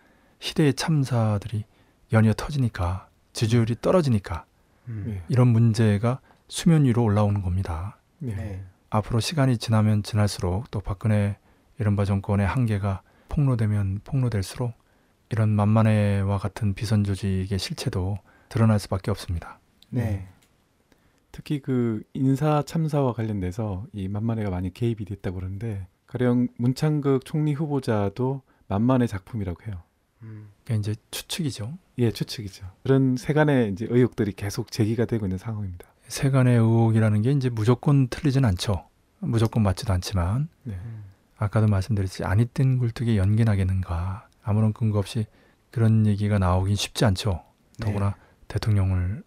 [0.41, 1.65] 시대의 참사들이
[2.13, 4.45] 연이어 터지니까 지지율이 떨어지니까
[4.87, 5.23] 네.
[5.29, 7.99] 이런 문제가 수면 위로 올라오는 겁니다.
[8.19, 8.35] 네.
[8.35, 8.65] 네.
[8.91, 11.37] 앞으로 시간이 지나면 지날수록 또 박근혜
[11.79, 14.73] 이른바 정권의 한계가 폭로되면 폭로될수록
[15.31, 19.61] 이런 만만해와 같은 비선 조직의 실체도 드러날 수밖에 없습니다.
[19.91, 20.27] 네.
[21.31, 28.43] 특히 그 인사 참사와 관련돼서 이 만만해가 많이 개입이 됐다고 그러는데 가령 문창극 총리 후보자도
[28.67, 29.83] 만만의 작품이라고 해요.
[30.23, 30.49] 음.
[30.65, 31.79] 그게 이제 추측이죠.
[31.99, 32.67] 예, 추측이죠.
[32.83, 35.87] 그런 세간의 이제 의혹들이 계속 제기가 되고 있는 상황입니다.
[36.09, 38.89] 세간의 의혹이라는 게 이제 무조건 틀리진 않죠.
[39.21, 40.79] 무조건 맞지도 않지만 네.
[41.37, 45.27] 아까도 말씀드렸지 아니뜬 굴뚝에 연기 나겠는가 아무런 근거 없이
[45.71, 47.45] 그런 얘기가 나오긴 쉽지 않죠.
[47.81, 48.17] 더구나
[48.49, 49.23] 대통령을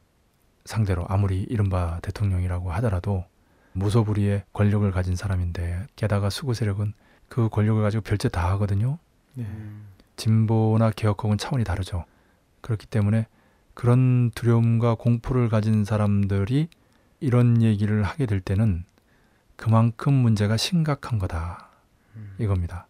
[0.66, 3.26] 상대로 아무리 이른바 대통령이라고 하더라도
[3.74, 6.94] 무소불위의 권력을 가진 사람인데 게다가 수구 세력은
[7.30, 8.98] 그 권력을 가지고 별짓 다 하거든요.
[9.34, 9.46] 네.
[9.46, 9.88] 음.
[10.18, 12.06] 진보나 개혁하고는 차원이 다르죠.
[12.62, 13.28] 그렇기 때문에
[13.74, 16.68] 그런 두려움과 공포를 가진 사람들이
[17.20, 18.84] 이런 얘기를 하게 될 때는
[19.56, 21.70] 그만큼 문제가 심각한 거다.
[22.16, 22.36] 음.
[22.40, 22.88] 이겁니다.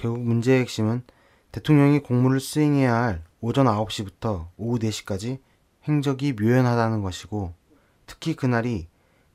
[0.00, 1.02] 결국 문제의 핵심은
[1.52, 5.40] 대통령이 공무를 수행해야 할 오전 9시부터 오후 4시까지
[5.84, 7.52] 행적이 묘연하다는 것이고
[8.06, 8.88] 특히 그날이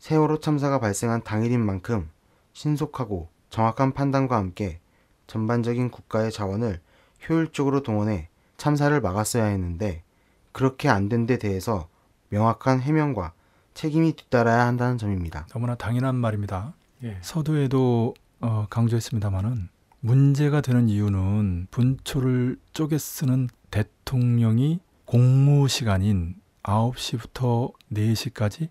[0.05, 2.11] 세월호 참사가 발생한 당일인 만큼
[2.53, 4.79] 신속하고 정확한 판단과 함께
[5.25, 6.79] 전반적인 국가의 자원을
[7.27, 10.03] 효율적으로 동원해 참사를 막았어야 했는데
[10.51, 11.89] 그렇게 안 된 데 대해서
[12.29, 13.33] 명확한 해명과
[13.73, 15.47] 책임이 뒤따라야 한다는 점입니다.
[15.49, 16.75] 너무나 당연한 말입니다.
[17.03, 17.17] 예.
[17.23, 19.69] 서두에도 어, 강조했습니다마는
[20.01, 28.69] 문제가 되는 이유는 분초를 쪼개 쓰는 대통령이 공무 시간인 9시부터 4시까지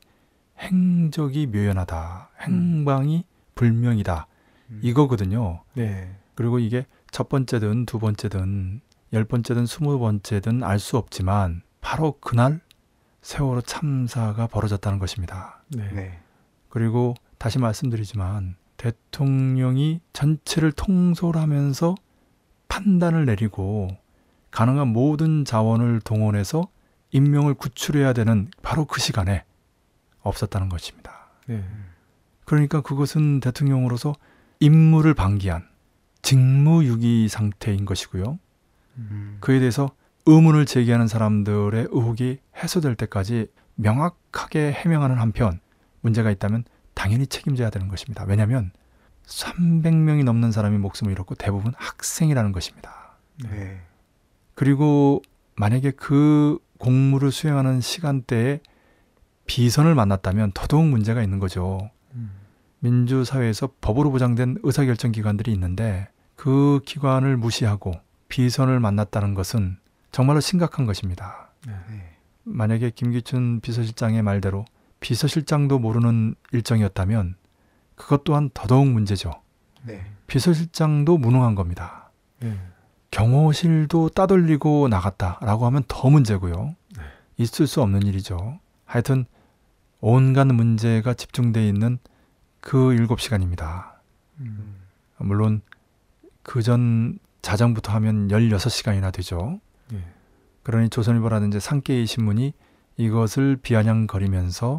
[0.59, 2.31] 행적이 묘연하다.
[2.41, 4.27] 행방이 불명이다.
[4.71, 4.81] 음.
[4.83, 5.63] 이거거든요.
[5.75, 6.17] 네.
[6.35, 8.81] 그리고 이게 첫 번째든 두 번째든
[9.13, 12.61] 열 번째든 스무 번째든 알 수 없지만 바로 그날
[13.23, 15.63] 세월호 참사가 벌어졌다는 것입니다.
[15.69, 15.89] 네.
[15.93, 16.19] 네.
[16.69, 21.95] 그리고 다시 말씀드리지만 대통령이 전체를 통솔하면서
[22.69, 23.89] 판단을 내리고
[24.51, 26.69] 가능한 모든 자원을 동원해서
[27.13, 29.45] 임명을 구출해야 되는 바로 그 시간에
[30.25, 31.29] 없었다는 것입니다.
[31.47, 31.63] 네.
[32.45, 34.15] 그러니까 그것은 대통령으로서
[34.61, 35.67] 임무를 방기한
[36.23, 38.39] 직무유기 상태인 것이고요.
[38.97, 39.37] 음.
[39.41, 39.91] 그에 대해서
[40.27, 45.61] 의문을 제기하는 사람들의 의혹이 해소될 때까지 명확하게 해명하는 한편
[46.01, 48.25] 문제가 있다면 당연히 책임져야 되는 것입니다.
[48.25, 48.73] 왜냐하면
[49.27, 53.17] 300명이 넘는 사람이 목숨을 잃었고 대부분 학생이라는 것입니다.
[53.43, 53.83] 네.
[54.55, 55.23] 그리고
[55.57, 58.61] 만약에 그 공무를 수행하는 시간대에
[59.47, 61.91] 비선을 만났다면 더더욱 문제가 있는 거죠.
[62.15, 62.31] 음.
[62.81, 67.93] 민주사회에서 법으로 보장된 의사결정 기관들이 있는데 그 기관을 무시하고
[68.29, 69.79] 비선을 만났다는 것은
[70.11, 71.51] 정말로 심각한 것입니다.
[71.67, 71.73] 네.
[71.89, 72.17] 네.
[72.45, 74.65] 만약에 김기춘 비서실장의 말대로
[75.01, 77.37] 비서실장도 모르는 일정이었다면
[77.95, 79.33] 그것 또한 더더욱 문제죠.
[79.83, 80.05] 네.
[80.27, 82.11] 비서실장도 무능한 겁니다.
[82.43, 82.59] 예.
[83.11, 86.75] 경호실도 따돌리고 나갔다라고 하면 더 문제고요.
[87.37, 88.59] 있을 수 없는 일이죠.
[88.85, 89.27] 하여튼
[90.01, 91.99] 온갖 문제가 집중돼 있는
[92.61, 93.95] 그 7시간입니다.
[94.41, 94.77] 음.
[95.19, 95.63] 물론
[96.43, 99.61] 그 전 자정부터 하면 16시간이나 되죠.
[99.93, 100.03] 예.
[100.63, 102.55] 그러니 조선일보라든지 산케이 신문이
[102.97, 104.79] 이것을 비아냥거리면서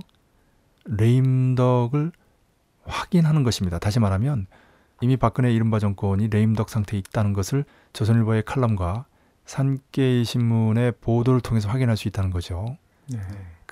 [0.86, 2.12] 레임덕을
[2.86, 3.78] 확인하는 것입니다.
[3.78, 4.48] 다시 말하면
[5.02, 9.06] 이미 박근혜 이른바 정권이 레임덕 상태에 있다는 것을 조선일보의 칼럼과
[9.46, 12.78] 산케이 신문의 보도를 통해서 확인할 수 있다는 거죠.
[13.13, 13.20] 예.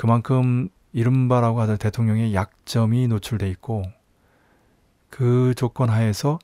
[0.04, 3.84] 그만큼 이른바라고 하던 대통령의 약점이 노출돼 있고
[5.10, 6.40] 그 조건 하에서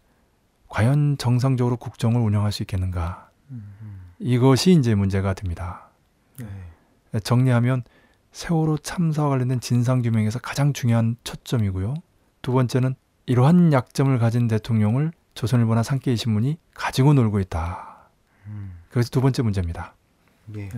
[0.69, 4.13] 과연 정상적으로 국정을 운영할 수 있겠는가 음.
[4.17, 5.89] 이것이 이제 문제가 됩니다.
[6.39, 7.19] 예.
[7.19, 7.83] 정리하면
[8.31, 11.95] 세월호 참사와 관련된 진상 규명에서 가장 중요한 초점이고요.
[12.41, 12.95] 두 번째는
[13.25, 18.07] 이러한 약점을 가진 대통령을 조선일보나 산케이 신문이 가지고 놀고 있다.
[18.47, 18.79] 음.
[18.87, 19.95] 그것이 두 번째 문제입니다.
[20.55, 20.69] 예.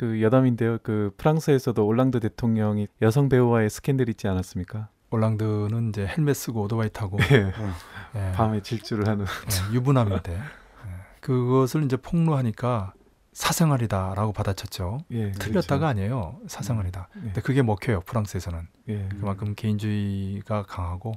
[0.00, 0.78] 그 여담인데요.
[0.82, 4.88] 그 프랑스에서도 올랑드 대통령이 여성 배우와의 스캔들 있지 않았습니까?
[5.10, 7.52] 올랑드는 이제 헬멧 쓰고 오토바이 타고 예.
[8.14, 9.26] 예, 밤에 질주를 하는.
[9.26, 10.40] 예, 유부남인데 예,
[11.20, 12.94] 그것을 이제 폭로하니까
[13.34, 15.00] 사생활이다라고 받아쳤죠.
[15.10, 15.32] 예.
[15.32, 16.40] 틀렸다가 아니에요.
[16.46, 17.08] 사생활이다.
[17.16, 17.20] 예.
[17.20, 18.00] 근데 그게 먹혀요.
[18.00, 19.06] 프랑스에서는 예.
[19.20, 21.12] 그만큼 개인주의가 강하고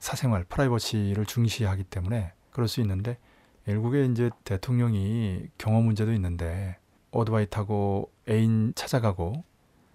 [0.00, 3.16] 사생활, 프라이버시를 중시하기 때문에 그럴 수 있는데
[3.64, 6.78] 결국에 이제 대통령이 경험 문제도 있는데
[7.14, 9.44] 오토바이 타고 애인 찾아가고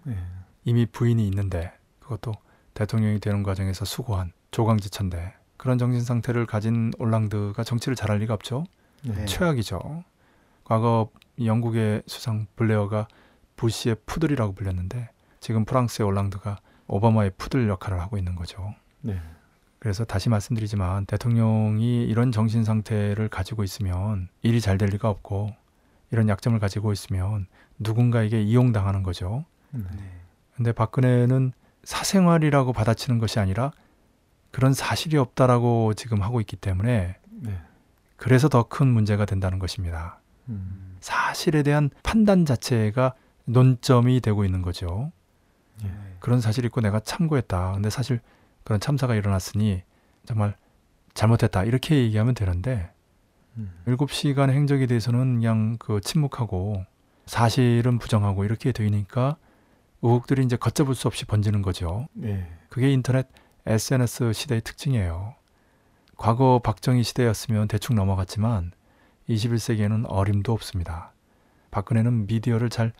[0.08, 0.16] 예.
[0.64, 2.32] 이미 부인이 있는데 그것도
[2.74, 8.64] 대통령이 되는 과정에서 수고한 조강지천데 그런 정신 상태를 가진 올랑드가 정치를 잘할 리가 없죠.
[9.06, 9.24] 예.
[9.26, 10.04] 최악이죠.
[10.64, 11.10] 과거
[11.42, 13.08] 영국의 수상 블레어가
[13.56, 18.74] 부시의 푸들이라고 불렸는데 지금 프랑스의 올랑드가 오바마의 푸들 역할을 하고 있는 거죠.
[19.00, 19.20] 네.
[19.78, 25.54] 그래서 다시 말씀드리지만 대통령이 이런 정신 상태를 가지고 있으면 일이 잘 될 리가 없고
[26.10, 27.46] 이런 약점을 가지고 있으면
[27.78, 29.44] 누군가에게 이용당하는 거죠.
[29.74, 29.86] 음.
[30.54, 31.52] 근데 박근혜는
[31.84, 33.72] 사생활이라고 받아치는 것이 아니라
[34.50, 37.60] 그런 사실이 없다라고 지금 하고 있기 때문에 네.
[38.16, 40.20] 그래서 더 큰 문제가 된다는 것입니다.
[40.48, 40.96] 음.
[41.00, 43.14] 사실에 대한 판단 자체가
[43.46, 45.10] 논점이 되고 있는 거죠.
[45.84, 45.90] 예.
[46.18, 47.72] 그런 사실이 있고 내가 참고했다.
[47.72, 48.20] 근데 사실
[48.64, 49.82] 그런 참사가 일어났으니
[50.26, 50.54] 정말
[51.14, 51.64] 잘못했다.
[51.64, 52.90] 이렇게 얘기하면 되는데
[53.56, 53.72] 음.
[53.86, 56.84] 7시간의 행적에 대해서는 그냥 그 침묵하고
[57.26, 59.36] 사실은 부정하고 이렇게 되니까
[60.02, 62.06] 의혹들이 이제 걷잡을 수 없이 번지는 거죠.
[62.22, 62.46] 예.
[62.68, 63.28] 그게 인터넷
[63.66, 65.34] SNS 시대의 특징이에요.
[66.16, 68.72] 과거 박정희 시대였으면 대충 넘어갔지만
[69.28, 71.12] 21세기에는 어림도 없습니다.
[71.70, 72.92] 박근혜는 미디어를 잘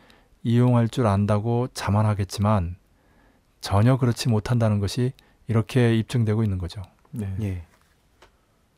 [0.42, 2.76] 이용할 줄 안다고 자만하겠지만
[3.60, 5.12] 전혀 그렇지 못한다는 것이
[5.48, 6.82] 이렇게 입증되고 있는 거죠.
[7.10, 7.34] 네.
[7.42, 7.62] 예.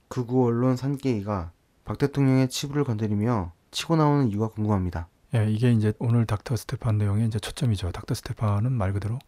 [0.09, 1.53] 극우 언론 산케이가
[1.93, 5.09] 박 대통령의 치부를 건드리며 치고 나오는 이유가 궁금합니다.
[5.35, 7.93] 예, 이게 이제 오늘 닥터 스테판 내용의 이제 초점이죠.
[7.93, 9.19] 닥터 스테판은 말 그대로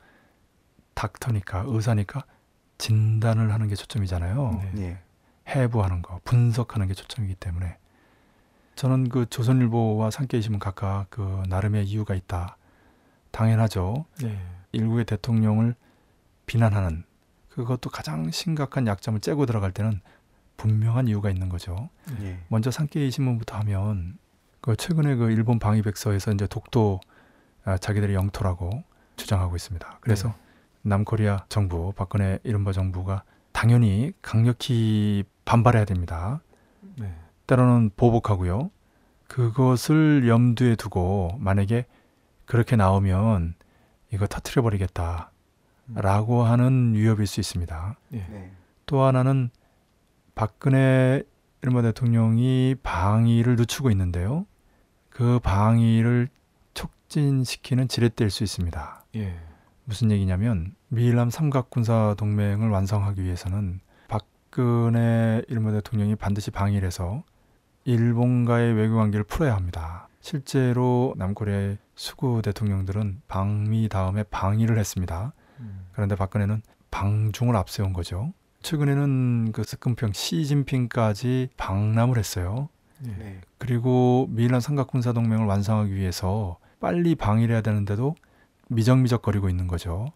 [0.94, 2.24] 닥터니까 의사니까
[2.78, 4.62] 진단을 하는 게 초점이잖아요.
[4.72, 4.82] 네.
[4.82, 4.98] 예.
[5.46, 7.76] 해부하는 거, 분석하는 게 초점이기 때문에
[8.76, 12.56] 저는 그 조선일보와 산케이 신문 각각 그 나름의 이유가 있다.
[13.30, 14.06] 당연하죠.
[14.22, 14.40] 네.
[14.72, 15.74] 일국의 대통령을
[16.46, 17.04] 비난하는
[17.50, 20.00] 그것도 가장 심각한 약점을 째고 들어갈 때는
[20.56, 21.90] 분명한 이유가 있는 거죠.
[22.22, 22.38] 예.
[22.48, 24.18] 먼저 산케이 신문부터 하면
[24.60, 27.00] 그 최근에 그 일본 방위백서에서 이제 독도
[27.64, 28.84] 아, 자기들의 영토라고
[29.16, 29.98] 주장하고 있습니다.
[30.00, 30.34] 그래서 네.
[30.82, 36.40] 남코리아 정부, 박근혜 이른바 정부가 당연히 강력히 반발해야 됩니다.
[36.96, 37.14] 네.
[37.46, 38.70] 때로는 보복하고요.
[39.28, 41.86] 그것을 염두에 두고 만약에
[42.44, 43.54] 그렇게 나오면
[44.12, 47.96] 이거 터트려 버리겠다라고 하는 위협일 수 있습니다.
[48.12, 48.16] 예.
[48.16, 48.52] 네.
[48.86, 49.50] 또 하나는
[50.34, 51.22] 박근혜
[51.62, 54.46] 일본 대통령이 방위를 늦추고 있는데요.
[55.08, 56.28] 그 방위를
[56.74, 59.04] 촉진시키는 지렛대일 수 있습니다.
[59.16, 59.38] 예.
[59.84, 67.22] 무슨 얘기냐면 미일남 삼각 군사 동맹을 완성하기 위해서는 박근혜 일본 대통령이 반드시 방위를 해서
[67.84, 70.08] 일본과의 외교 관계를 풀어야 합니다.
[70.20, 75.32] 실제로 남코리아의 수구 대통령들은 방미 다음에 방위를 했습니다.
[75.60, 75.86] 음.
[75.92, 78.32] 그런데 박근혜는 방중을 앞세운 거죠.
[78.64, 82.70] 최근에는 그 스끈평 시진핑까지 방남을 했어요.
[83.06, 83.12] 예.
[83.12, 83.40] 네.
[83.58, 88.14] 그리고 미일남 삼각군사 동맹을 완성하기 위해서 빨리 방위를 해야 되는데도
[88.68, 90.06] 미적미적거리고 있는 거죠.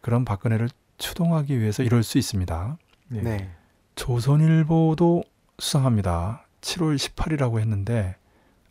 [0.00, 2.78] 그럼 박근혜를 추동하기 위해서 이럴 수 있습니다.
[3.12, 3.20] 예.
[3.20, 3.50] 네.
[3.94, 5.22] 조선일보도
[5.58, 6.46] 수상합니다.
[6.62, 8.16] 7월 18일이라고 했는데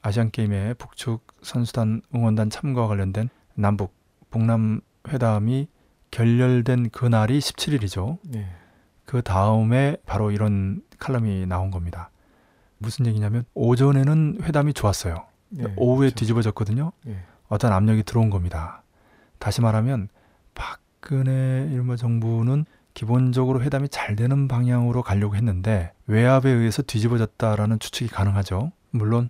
[0.01, 3.93] 아시안 게임의 북측 선수단 응원단 참가와 관련된 남북
[4.31, 5.67] 북남 회담이
[6.09, 8.17] 결렬된 그날이 17일이죠.
[8.23, 8.56] 네.
[9.07, 12.09] 그 다음에 바로 이런 칼럼이 나온 겁니다.
[12.77, 15.25] 무슨 얘기냐면 오전에는 회담이 좋았어요.
[15.49, 15.63] 네.
[15.77, 16.15] 오후에 그렇죠.
[16.15, 16.91] 뒤집어졌거든요.
[17.05, 17.17] 네.
[17.47, 18.83] 어떤 압력이 들어온 겁니다.
[19.39, 20.09] 다시 말하면
[20.53, 28.73] 박근혜 이른바 정부는 기본적으로 회담이 잘 되는 방향으로 가려고 했는데 외압에 의해서 뒤집어졌다라는 추측이 가능하죠.
[28.91, 29.29] 물론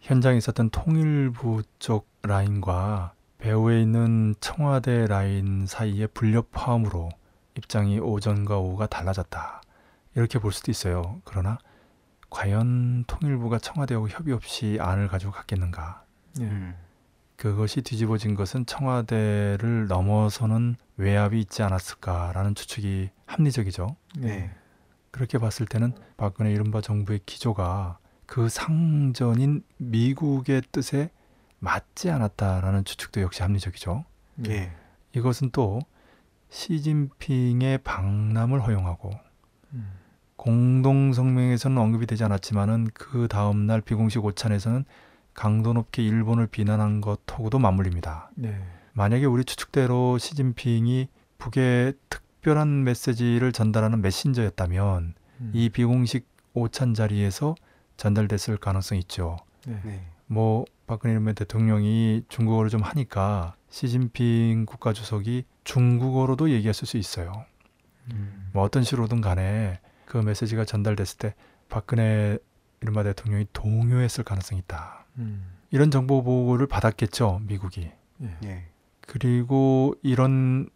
[0.00, 7.08] 현장에 있었던 통일부 쪽 라인과 배후에 있는 청와대 라인 사이의 불협화음으로
[7.56, 9.62] 입장이 오전과 오후가 달라졌다.
[10.14, 11.20] 이렇게 볼 수도 있어요.
[11.24, 11.58] 그러나
[12.30, 16.04] 과연 통일부가 청와대하고 협의 없이 안을 가지고 갔겠는가?
[16.38, 16.44] 네.
[16.44, 16.76] 음.
[17.36, 23.96] 그것이 뒤집어진 것은 청와대를 넘어서는 외압이 있지 않았을까라는 추측이 합리적이죠.
[24.16, 24.52] 네.
[25.10, 31.10] 그렇게 봤을 때는 박근혜 이른바 정부의 기조가 그 상전인 미국의 뜻에
[31.58, 34.04] 맞지 않았다라는 추측도 역시 합리적이죠.
[34.36, 34.72] 네.
[35.12, 35.80] 이것은 또
[36.54, 39.10] 시진핑의 방남을 허용하고
[39.72, 39.90] 음.
[40.36, 44.84] 공동 성명에서는 언급이 되지 않았지만은 그 다음 날 비공식 오찬에서는
[45.34, 48.30] 강도 높게 일본을 비난한 것하고도 맞물립니다.
[48.36, 48.56] 네.
[48.92, 55.50] 만약에 우리 추측대로 시진핑이 북에 특별한 메시지를 전달하는 메신저였다면 음.
[55.52, 57.56] 이 비공식 오찬 자리에서
[57.96, 59.38] 전달됐을 가능성이 있죠.
[59.66, 59.80] 네.
[59.84, 60.06] 네.
[60.26, 67.44] 뭐 박근혜 대통령이 중국어를 좀 하니까 시진핑 국가주석이 중국어로도 얘기했을 수 있어요.
[68.10, 68.50] 음.
[68.52, 71.34] 뭐 어떤 식으로든 간에 그 메시지가 전달됐을 때
[71.68, 72.38] 박근혜
[72.80, 75.04] 이른바 대통령이 동요했을 가능성이 있다.
[75.18, 75.54] 음.
[75.70, 77.90] 이런 정보 보고를 받았겠죠, 미국이.
[78.18, 78.36] 네.
[78.44, 78.64] 예.
[79.00, 80.68] 그리고 이런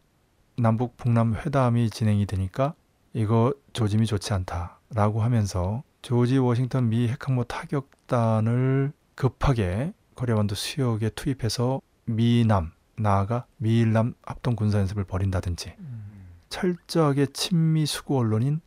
[0.56, 2.74] 남북 북남 회담이 진행이 되니까
[3.12, 12.72] 이거 조짐이 좋지 않다라고 하면서 조지 워싱턴 미 핵항모 타격단을 급하게 코리아반도 수역에 투입해서 미남
[13.00, 16.28] 나아가 미일남 합동 군사 연습을 벌인다든지 음.
[16.48, 18.60] 철저하게 친미 수구 언론인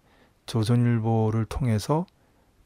[0.46, 2.06] 조선일보를 통해서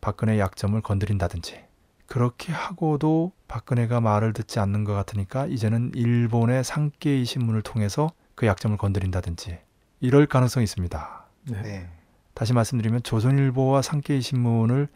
[0.01, 1.63] 박근혜의 약점을 건드린다든지
[2.07, 8.78] 그렇게 하고도 박근혜가 말을 듣지 않는 것 같으니까 이제는 일본의 상케이 신문을 통해서 그 약점을
[8.78, 9.57] 건드린다든지
[10.01, 11.26] 이럴 가능성이 있습니다.
[11.49, 11.61] 네.
[11.61, 11.89] 네.
[12.34, 14.88] 다시 말씀드리면 조선일보와 상케이 신문을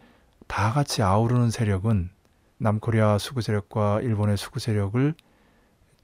[0.48, 2.10] 다 같이 아우르는 세력은
[2.58, 5.16] 남코리아 수구 세력과 일본의 수구 세력을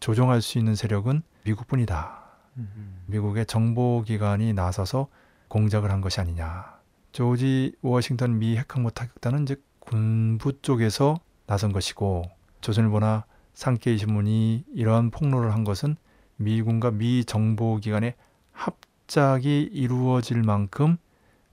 [0.06, 2.22] 조종할 수 있는 세력은 미국뿐이다.
[2.58, 3.01] 음.
[3.08, 5.08] 미국의 정보기관이 나서서
[5.47, 6.76] 공작을 한 것이 아니냐.
[7.12, 11.16] 조지 워싱턴 미 핵항모 타격단은 즉 군부 쪽에서
[11.47, 12.22] 나선 것이고
[12.62, 13.26] 조선일보나
[13.56, 15.95] 상케이 신문이 이러한 폭로를 한 것은
[16.36, 18.14] 미군과 미 정보기관의
[18.51, 20.97] 합작이 이루어질 만큼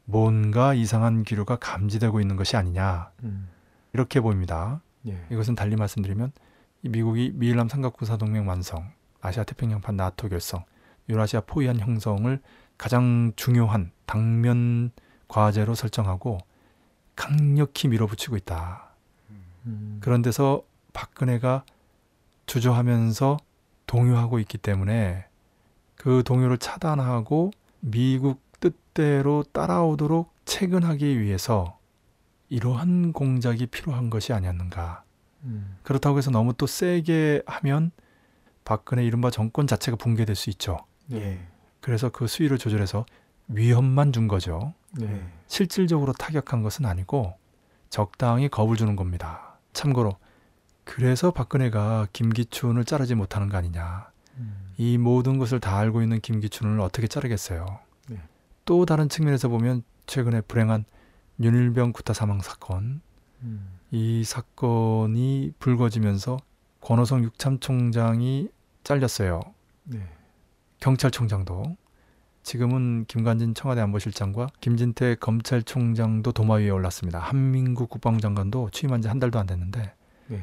[0.04, 3.48] 뭔가 이상한 기류가 감지되고 있는 것이 아니냐 음.
[3.94, 4.82] 이렇게 보입니다.
[5.06, 5.18] 예.
[5.30, 6.32] 이것은 달리 말씀드리면 이
[6.82, 10.64] 미국이 미일남 삼각군사 동맹 완성, 아시아 태평양판 나토 결성,
[11.08, 12.40] 유라시아 포위안 형성을
[12.76, 14.90] 가장 중요한 당면
[15.28, 16.38] 과제로 설정하고
[17.14, 18.90] 강력히 밀어붙이고 있다.
[19.66, 19.98] 음.
[20.02, 20.62] 그런 데서
[20.92, 21.64] 박근혜가
[22.46, 23.38] 주저하면서
[23.86, 25.26] 동요하고 있기 때문에
[25.94, 31.78] 그 동요를 차단하고 미국 뜻대로 따라오도록 체근하기 위해서
[32.48, 35.04] 이러한 공작이 필요한 것이 아니었는가.
[35.44, 35.76] 음.
[35.82, 37.90] 그렇다고 해서 너무 또 세게 하면
[38.64, 40.78] 박근혜 이른바 정권 자체가 붕괴될 수 있죠.
[41.06, 41.46] 네.
[41.80, 43.04] 그래서 그 수위를 조절해서
[43.48, 44.74] 위험만 준 거죠.
[44.92, 45.26] 네.
[45.46, 47.34] 실질적으로 타격한 것은 아니고
[47.90, 49.58] 적당히 겁을 주는 겁니다.
[49.72, 50.16] 참고로
[50.84, 54.10] 그래서 박근혜가 김기춘을 자르지 못하는 거 아니냐.
[54.38, 54.72] 음.
[54.78, 57.66] 이 모든 것을 다 알고 있는 김기춘을 어떻게 자르겠어요.
[58.08, 58.20] 네.
[58.64, 60.84] 또 다른 측면에서 보면 최근에 불행한
[61.40, 63.00] 윤일병 구타 사망 사건
[63.42, 63.68] 음.
[63.92, 66.38] 이 사건이 불거지면서
[66.80, 68.48] 권호성 육참총장이
[68.84, 69.40] 잘렸어요.
[69.84, 70.00] 네.
[70.80, 71.76] 경찰총장도
[72.42, 77.20] 지금은 김관진 청와대 안보실장과 김진태 검찰총장도 도마 위에 올랐습니다.
[77.20, 79.94] 한민구 국방장관도 취임한 지 한 달도 안 됐는데
[80.28, 80.42] 네.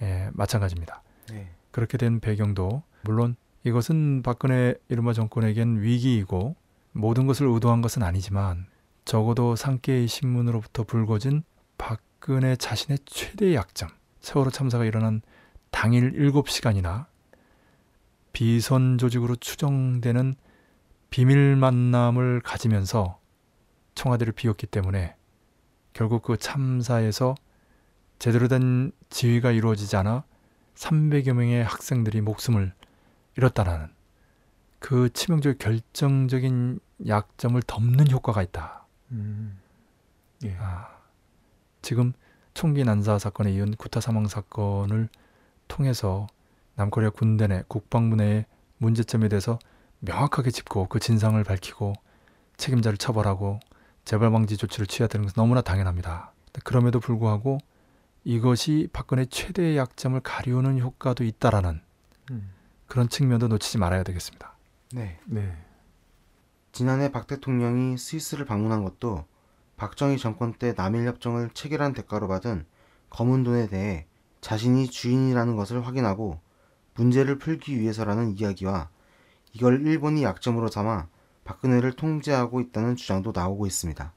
[0.00, 1.02] 예, 마찬가지입니다.
[1.30, 1.50] 네.
[1.72, 3.34] 그렇게 된 배경도 물론
[3.64, 6.54] 이것은 박근혜 이른바 정권에겐 위기이고
[6.92, 8.66] 모든 것을 의도한 것은 아니지만
[9.04, 11.42] 적어도 상계의 신문으로부터 불거진
[11.76, 13.88] 박 근혜 자신의 최대 약점
[14.20, 15.22] 세월호 참사가 일어난
[15.70, 17.06] 당일 7시간이나
[18.32, 20.34] 비선 조직으로 추정되는
[21.10, 23.20] 비밀 만남을 가지면서
[23.94, 25.16] 청와대를 비웠기 때문에
[25.92, 27.34] 결국 그 참사에서
[28.18, 30.24] 제대로 된 지휘가 이루어지지 않아
[30.74, 32.72] 300여 명의 학생들이 목숨을
[33.36, 33.88] 잃었다라는
[34.78, 38.86] 그 치명적 결정적인 약점을 덮는 효과가 있다.
[39.12, 39.58] 음.
[40.44, 40.56] 예.
[40.60, 40.95] 아,
[41.86, 42.14] 지금
[42.52, 45.08] 총기 난사 사건에 이은 구타 사망 사건을
[45.68, 46.26] 통해서
[46.74, 48.44] 남코리아 군대 내 국방부 내의
[48.78, 49.60] 문제점에 대해서
[50.00, 51.92] 명확하게 짚고 그 진상을 밝히고
[52.56, 53.60] 책임자를 처벌하고
[54.04, 56.32] 재발 방지 조치를 취해야 되는 것은 너무나 당연합니다.
[56.64, 57.58] 그럼에도 불구하고
[58.24, 61.80] 이것이 박근혜 최대의 약점을 가리우는 효과도 있다라는
[62.32, 62.50] 음.
[62.88, 64.56] 그런 측면도 놓치지 말아야 되겠습니다.
[64.92, 65.20] 네.
[65.26, 65.56] 네.
[66.72, 69.24] 지난해 박 대통령이 스위스를 방문한 것도
[69.76, 72.64] 박정희 정권 때 남일 협정을 체결한 대가로 받은
[73.10, 74.06] 검은 돈에 대해
[74.40, 76.40] 자신이 주인이라는 것을 확인하고
[76.94, 78.88] 문제를 풀기 위해서라는 이야기와
[79.52, 81.08] 이걸 일본이 약점으로 삼아
[81.44, 84.12] 박근혜를 통제하고 있다는 주장도 나오고 있습니다.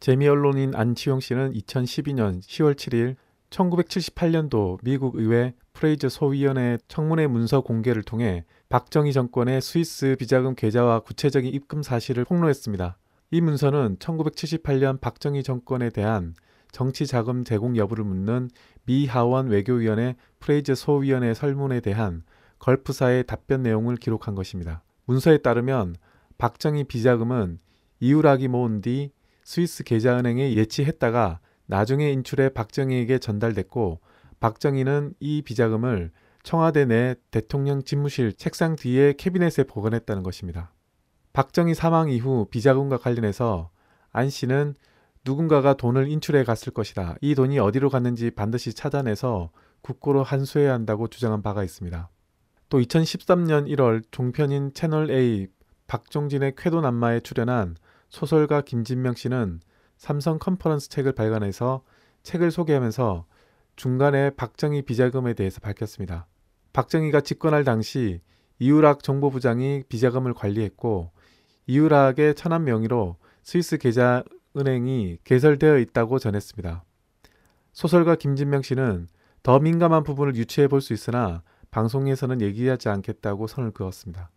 [0.00, 3.16] 재미 언론인 안치용 씨는 2012년 10월 7일
[3.50, 11.52] 1978년도 미국 의회 프레이저 소위원회 청문회 문서 공개를 통해 박정희 정권의 스위스 비자금 계좌와 구체적인
[11.52, 12.96] 입금 사실을 폭로했습니다.
[13.30, 16.34] 이 문서는 1978년 박정희 정권에 대한
[16.72, 18.48] 정치 자금 제공 여부를 묻는
[18.86, 22.22] 미 하원 외교위원회 프레이저 소위원회 설문에 대한
[22.58, 24.82] 걸프사의 답변 내용을 기록한 것입니다.
[25.04, 25.96] 문서에 따르면
[26.38, 27.58] 박정희 비자금은
[28.00, 29.12] 이유락이 모은 뒤
[29.44, 34.00] 스위스 계좌은행에 예치했다가 나중에 인출해 박정희에게 전달됐고
[34.40, 36.12] 박정희는 이 비자금을
[36.42, 40.72] 청와대 내 대통령 집무실 책상 뒤에 캐비넷에 보관했다는 것입니다.
[41.38, 43.70] 박정희 사망 이후 비자금과 관련해서
[44.10, 44.74] 안 씨는
[45.24, 47.14] 누군가가 돈을 인출해 갔을 것이다.
[47.20, 52.10] 이 돈이 어디로 갔는지 반드시 찾아내서 국고로 환수해야 한다고 주장한 바가 있습니다.
[52.68, 55.46] 또 2013년 1월 종편인 채널A
[55.86, 57.76] 박종진의 쾌도 남마에 출연한
[58.08, 59.60] 소설가 김진명 씨는
[59.96, 61.84] 삼성 컨퍼런스 책을 발간해서
[62.24, 63.26] 책을 소개하면서
[63.76, 66.26] 중간에 박정희 비자금에 대해서 밝혔습니다.
[66.72, 68.22] 박정희가 집권할 당시
[68.58, 71.12] 이유락 정보부장이 비자금을 관리했고
[71.68, 74.24] 이유락의 천안 명의로 스위스 계좌
[74.56, 76.82] 은행이 개설되어 있다고 전했습니다.
[77.72, 79.06] 소설가 김진명 씨는
[79.42, 84.30] 더 민감한 부분을 유추해 볼 수 있으나 방송에서는 얘기하지 않겠다고 선을 그었습니다.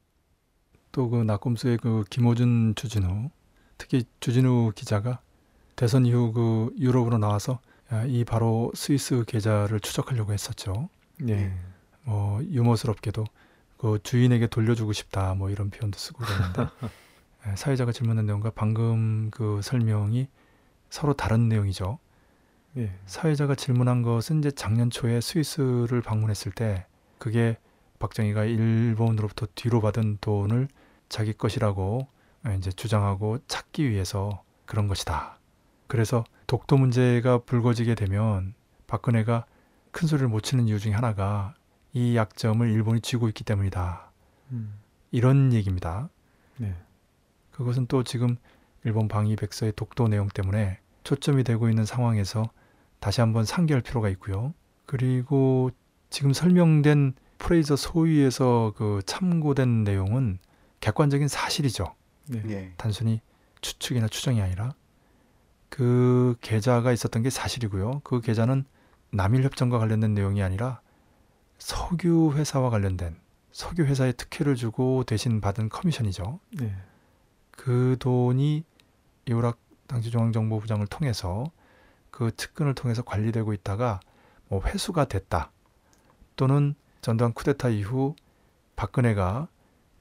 [0.92, 3.30] 또그 낙곰수의 그 김호준 주진우
[3.78, 5.22] 특히 주진우 기자가
[5.78, 7.60] 대선 이후 그 유럽으로 나와서
[7.94, 10.90] 야, 이 바로 스위스 계좌를 추적하려고 했었죠.
[11.20, 11.54] 네.
[12.04, 13.24] 뭐 유머스럽게도
[13.78, 16.90] 그 주인에게 돌려주고 싶다 뭐 이런 표현도 쓰고 그랬는데 예,
[17.56, 20.28] 사회자가 질문한 내용과 방금 그 설명이
[20.90, 22.00] 서로 다른 내용이죠.
[22.78, 22.92] 예.
[23.06, 26.86] 사회자가 질문한 것은 이제 작년 초에 스위스를 방문했을 때
[27.18, 27.58] 그게
[28.00, 30.68] 박정희가 일본으로부터 뒤로 받은 돈을
[31.10, 32.08] 자기 것이라고
[32.58, 35.38] 이제 주장하고 찾기 위해서 그런 것이다.
[35.88, 38.54] 그래서 독도 문제가 불거지게 되면
[38.88, 39.46] 박근혜가
[39.92, 41.54] 큰 소리를 못 치는 이유 중에 하나가
[41.94, 44.12] 이 약점을 일본이 쥐고 있기 때문이다.
[44.52, 44.80] 음.
[45.12, 46.10] 이런 얘기입니다.
[46.58, 46.76] 네.
[47.52, 48.38] 그것은 또 지금
[48.84, 52.50] 일본 방위 백서의 독도 내용 때문에 초점이 되고 있는 상황에서
[53.00, 54.54] 다시 한번 상기할 필요가 있고요.
[54.86, 55.72] 그리고
[56.10, 60.40] 지금 설명된 프레이저 소위에서 그 참고된 내용은
[60.80, 61.96] 객관적인 사실이죠.
[62.28, 62.44] 네.
[62.48, 62.74] 예.
[62.78, 63.22] 단순히
[63.62, 64.74] 추측이나 추정이 아니라
[65.70, 68.02] 그 계좌가 있었던 게 사실이고요.
[68.04, 68.66] 그 계좌는
[69.12, 70.82] 남일 협정과 관련된 내용이 아니라
[71.58, 73.16] 석유 회사와 관련된
[73.52, 76.40] 석유 회사에 특혜를 주고 대신 받은 커미션이죠.
[76.58, 76.76] 네.
[77.62, 78.64] 그 돈이
[79.28, 81.44] 이우락 당시 중앙정보부장을 통해서
[82.10, 84.00] 그 측근을 통해서 관리되고 있다가
[84.48, 85.52] 뭐 회수가 됐다.
[86.36, 88.16] 또는 전두환 쿠데타 이후
[88.76, 89.48] 박근혜가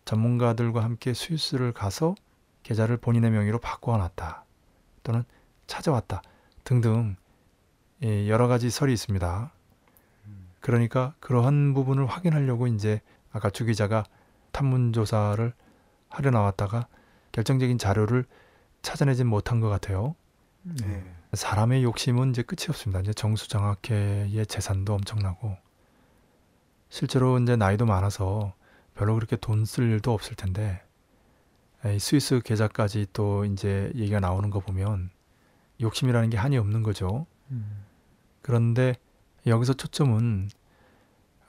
[0.07, 2.15] 전문가들과 함께 스위스를 가서
[2.63, 4.47] 계좌를 본인의 명의로 바꿔놨다.
[5.03, 5.25] 또는
[5.67, 6.23] 찾아왔다.
[6.65, 7.17] 등등
[8.03, 9.53] 예, 여러 가지 설이 있습니다.
[10.61, 13.03] 그러니까 그러한 부분을 확인하려고 이제
[13.33, 14.05] 아까 주 기자가
[14.51, 15.53] 탐문 조사를
[16.09, 16.89] 하려 나왔다가
[17.41, 18.25] 결정적인 자료를
[18.83, 20.15] 찾아내진 못한 것 같아요.
[20.63, 21.03] 네.
[21.33, 23.01] 사람의 욕심은 이제 끝이 없습니다.
[23.01, 25.57] 이제 정수장학회의 재산도 엄청나고
[26.91, 28.53] 실제로 이제 나이도 많아서
[28.95, 30.83] 별로 그렇게 돈 쓸 일도 없을 텐데
[31.87, 35.11] 이 스위스 계좌까지 또 이제 얘기가 나오는 거 보면
[35.81, 37.27] 욕심이라는 게 한이 없는 거죠.
[37.51, 37.85] 음.
[38.43, 38.97] 그런데
[39.47, 40.51] 여기서 초점은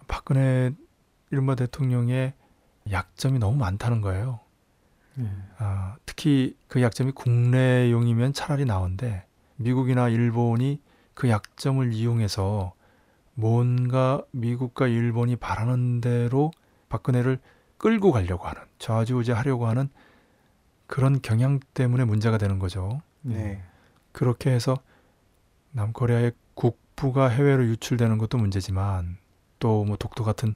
[0.07, 0.71] 박근혜
[1.31, 2.33] 이른바 대통령의
[2.89, 4.39] 약점이 너무 많다는 거예요.
[5.15, 5.29] 네.
[5.57, 9.25] 아, 특히 그 약점이 국내용이면 차라리 나은데
[9.57, 10.81] 미국이나 일본이
[11.13, 12.73] 그 약점을 이용해서
[13.33, 16.51] 뭔가 미국과 일본이 바라는 대로
[16.89, 17.39] 박근혜를
[17.77, 19.89] 끌고 가려고 하는 좌지우지 하려고 하는
[20.87, 23.01] 그런 경향 때문에 문제가 되는 거죠.
[23.21, 23.63] 네.
[24.11, 24.77] 그렇게 해서
[25.71, 29.17] 남코리아의 국부가 해외로 유출되는 것도 문제지만
[29.59, 30.55] 또 뭐 독도 같은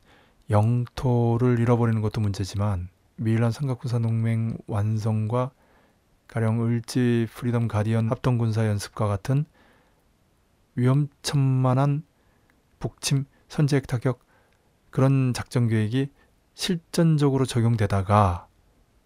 [0.50, 5.52] 영토를 잃어버리는 것도 문제지만 미일남 삼각군사 동맹 완성과
[6.28, 9.46] 가령 을지 프리덤 가디언 합동군사 연습과 같은
[10.76, 12.04] 위험천만한
[12.80, 14.20] 북침 선제핵 타격
[14.90, 16.10] 그런 작전 계획이
[16.54, 18.48] 실전적으로 적용되다가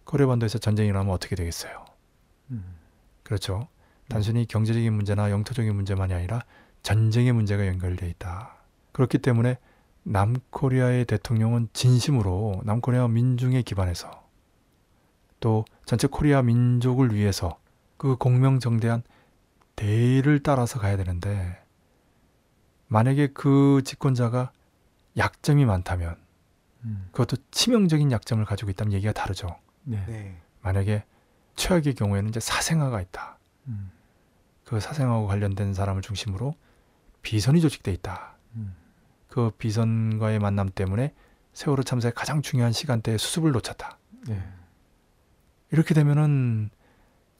[0.04, 1.84] 코리아 반도에서 전쟁이 일어나면 어떻게 되겠어요?
[2.50, 2.64] 음.
[3.22, 3.68] 그렇죠.
[4.08, 6.42] 단순히 경제적인 문제나 영토적인 문제만이 아니라
[6.82, 8.56] 전쟁의 문제가 연결되어 있다.
[8.92, 9.58] 그렇기 때문에
[10.02, 14.28] 남코리아의 대통령은 진심으로 남코리아 민중에 기반해서
[15.40, 17.58] 또 전체 코리아 민족을 위해서
[17.96, 19.02] 그 공명정대한
[19.76, 21.58] 대의를 따라서 가야 되는데
[22.88, 24.52] 만약에 그 집권자가
[25.16, 26.16] 약점이 많다면
[26.84, 27.08] 음.
[27.12, 29.56] 그것도 치명적인 약점을 가지고 있다면 얘기가 다르죠.
[29.82, 30.04] 네.
[30.06, 30.40] 네.
[30.62, 31.04] 만약에
[31.56, 33.38] 최악의 경우에는 이제 사생아가 있다.
[33.68, 33.90] 음.
[34.64, 36.54] 그 사생아하고 관련된 사람을 중심으로
[37.22, 38.36] 비선이 조직돼 있다.
[39.30, 39.34] 음.
[39.34, 41.14] 그 비선과의 만남 때문에
[41.52, 43.98] 세월호 참사의 가장 중요한 시간대에 수습을 놓쳤다.
[44.26, 44.42] 네.
[45.70, 46.70] 이렇게 되면은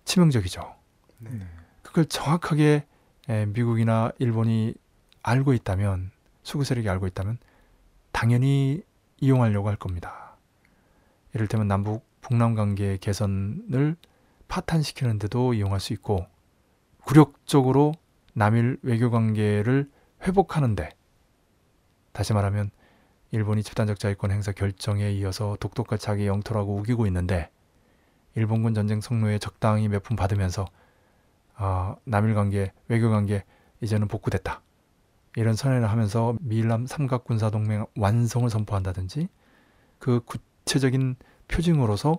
[0.05, 0.75] 치명적이죠.
[1.19, 1.31] 네.
[1.31, 1.47] 네.
[1.83, 2.87] 그걸 정확하게
[3.29, 4.75] 에, 미국이나 일본이
[5.23, 6.11] 알고 있다면
[6.43, 7.39] 수구 세력이 알고 있다면
[8.13, 8.83] 당연히
[9.21, 10.37] 이용하려고 할 겁니다.
[11.35, 13.97] 이를테면 남북 북남 관계 개선을
[14.49, 16.27] 파탄시키는데도 이용할 수 있고
[17.05, 17.93] 굴욕적으로
[18.35, 19.91] 남일 외교 관계를
[20.23, 20.91] 회복하는데
[22.13, 22.71] 다시 말하면
[23.33, 27.51] 일본이 집단적 자위권 행사 결정에 이어서 독도가 자기 영토라고 우기고 있는데
[28.35, 30.67] 일본군 전쟁 성노예 적당히 몇 푼 받으면서
[31.55, 33.45] 아, 남일 관계, 외교 관계
[33.83, 34.63] 이제는 복구됐다.
[35.37, 39.29] 이런 선언을 하면서 미일남 삼각 군사 동맹 완성을 선포한다든지
[39.99, 41.17] 그 구체적인
[41.49, 42.19] 표징으로서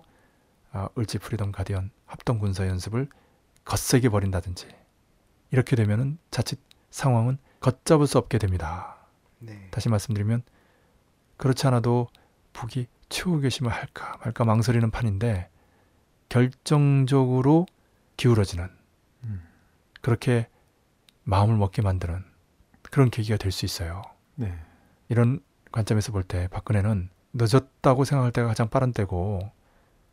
[0.72, 3.08] 아, 을지 프리덤 가디언 합동 군사 연습을
[3.64, 4.68] 거세게 벌인다든지
[5.50, 6.58] 이렇게 되면은 자칫
[6.90, 8.91] 상황은 걷잡을 수 없게 됩니다.
[9.42, 9.68] 네.
[9.70, 10.42] 다시 말씀드리면
[11.36, 12.08] 그렇지 않아도
[12.52, 15.50] 북이 추후 결심을 할까 말까 망설이는 판인데
[16.28, 17.66] 결정적으로
[18.16, 18.68] 기울어지는
[19.24, 19.42] 음.
[20.00, 20.48] 그렇게
[21.24, 22.24] 마음을 먹게 만드는
[22.90, 24.02] 그런 계기가 될 수 있어요.
[24.34, 24.58] 네.
[25.08, 25.40] 이런
[25.72, 29.50] 관점에서 볼 때 박근혜는 늦었다고 생각할 때가 가장 빠른 때고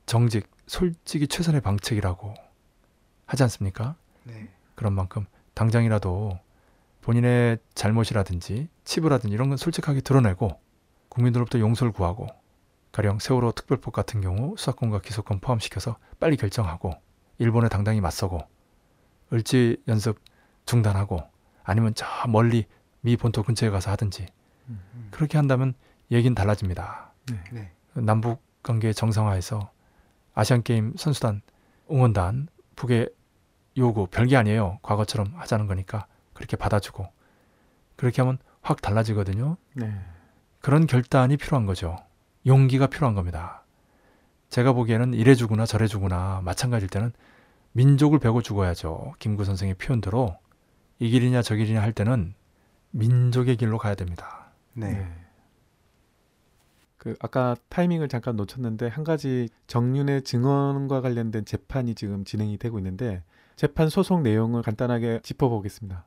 [0.05, 2.33] 정직, 솔직히 최선의 방책이라고
[3.25, 3.95] 하지 않습니까?
[4.23, 4.49] 네.
[4.75, 6.39] 그런 만큼 당장이라도
[7.09, 10.59] 본인의 잘못이라든지 치부라든지 이런 건 솔직하게 드러내고
[11.09, 12.27] 국민들로부터 용서를 구하고
[12.91, 16.93] 가령 세월호 특별법 같은 경우 수사권과 기소권 포함시켜서 빨리 결정하고
[17.39, 18.39] 일본에 당당히 맞서고
[19.33, 20.19] 을지 연습
[20.65, 21.23] 중단하고
[21.63, 22.67] 아니면 저 멀리
[23.01, 24.27] 미 본토 근처에 가서 하든지
[24.67, 25.07] 음.
[25.09, 25.73] 그렇게 한다면
[26.11, 27.11] 얘기는 달라집니다.
[27.31, 27.43] 네.
[27.51, 27.71] 네.
[27.93, 29.71] 남북 관계 정상화에서
[30.35, 31.41] 아시안 게임 선수단
[31.89, 33.09] 응원단 북의
[33.77, 34.77] 요구 별게 아니에요.
[34.83, 36.05] 과거처럼 하자는 거니까
[36.39, 37.05] 그렇게 받아주고
[37.97, 39.57] 그렇게 하면 확 달라지거든요.
[39.73, 39.93] 네.
[40.61, 41.97] 그런 결단이 필요한 거죠.
[42.45, 43.65] 용기가 필요한 겁니다.
[44.47, 47.11] 제가 보기에는 이래 주구나 저래 주구나 마찬가지일 때는
[47.73, 49.15] 민족을 베고 죽어야죠.
[49.19, 50.37] 김구 선생의 표현대로
[50.99, 52.33] 이 길이냐 저 길이냐 할 때는
[52.91, 54.51] 민족의 길로 가야 됩니다.
[54.73, 55.05] 네.
[56.97, 63.23] 그 아까 타이밍을 잠깐 놓쳤는데 한 가지 정윤의 증언과 관련된 재판이 지금 진행이 되고 있는데
[63.57, 66.05] 재판 소송 내용을 간단하게 짚어보겠습니다.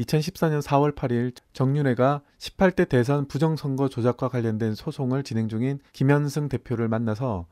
[0.00, 7.46] 2014년 4월 8일 정윤회가 18대 대선 부정선거 조작과 관련된 소송을 진행 중인 김현승 대표를 만나서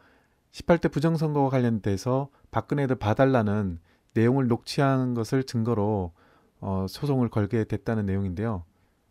[0.53, 3.79] 18대 부정선거와 관련돼서 박근혜를 봐달라는
[4.15, 6.13] 내용을 녹취한 것을 증거로
[6.61, 8.65] 어, 소송을 걸게 됐다는 내용인데요.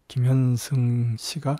[0.08, 1.56] 김현승 씨가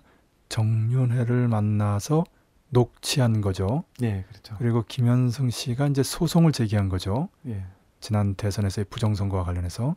[0.50, 2.26] 정윤회를 만나서
[2.70, 3.84] 녹취한 거죠.
[4.00, 4.56] 네, 그렇죠.
[4.58, 7.30] 그리고 김현승 씨가 이제 소송을 제기한 거죠.
[7.48, 7.66] 예.
[8.00, 9.96] 지난 대선에서의 부정선거와 관련해서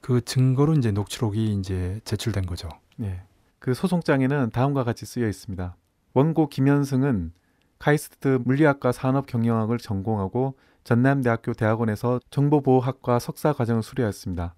[0.00, 2.68] 그 증거로 이제 녹취록이 이제 제출된 거죠.
[2.96, 3.22] 네.
[3.58, 5.76] 그 소송장에는 다음과 같이 쓰여 있습니다.
[6.14, 7.32] 원고 김현승은
[7.78, 14.54] 카이스트 물리학과 산업경영학을 전공하고 전남대학교 대학원에서 정보보호학과 석사 과정을 수료했습니다.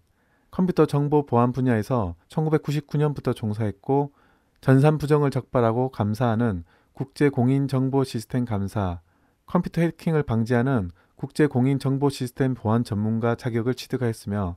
[0.50, 4.12] 컴퓨터 정보 보안 분야에서 1999년부터 종사했고
[4.60, 9.00] 전산 부정을 적발하고 감사하는 국제 공인 정보 시스템 감사,
[9.46, 14.56] 컴퓨터 해킹을 방지하는 국제 공인 정보 시스템 보안 전문가 자격을 취득하였으며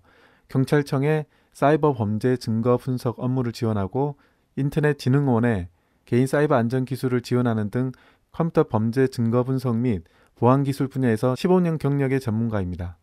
[0.50, 4.18] 경찰청의 사이버 범죄 증거 분석 업무를 지원하고
[4.56, 5.70] 인터넷 진흥원의
[6.06, 7.92] 개인 사이버 안전 기술을 지원하는 등
[8.32, 10.04] 컴퓨터 범죄 증거 분석 및
[10.36, 12.98] 보안 기술 분야에서 15년 경력의 전문가입니다.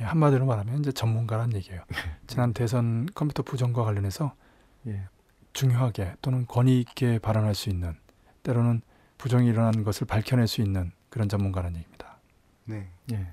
[0.00, 1.82] 예, 한마디로 말하면 이제 전문가란 얘기예요.
[2.26, 4.34] 지난 대선 컴퓨터 부정과 관련해서
[4.86, 5.08] 예.
[5.52, 7.94] 중요하게 또는 권위 있게 발언할 수 있는
[8.42, 8.82] 때로는
[9.18, 12.18] 부정이 일어난 것을 밝혀낼 수 있는 그런 전문가라는 얘기입니다.
[12.64, 12.90] 네.
[13.12, 13.32] 예.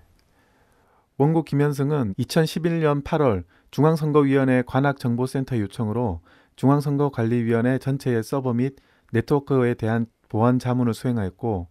[1.21, 6.21] 원고 김현승은 2011년 8월 중앙선거위원회 관악정보센터 요청으로
[6.55, 8.77] 중앙선거관리위원회 전체의 서버 및
[9.11, 11.67] 네트워크에 대한 보안 자문을 수행하였고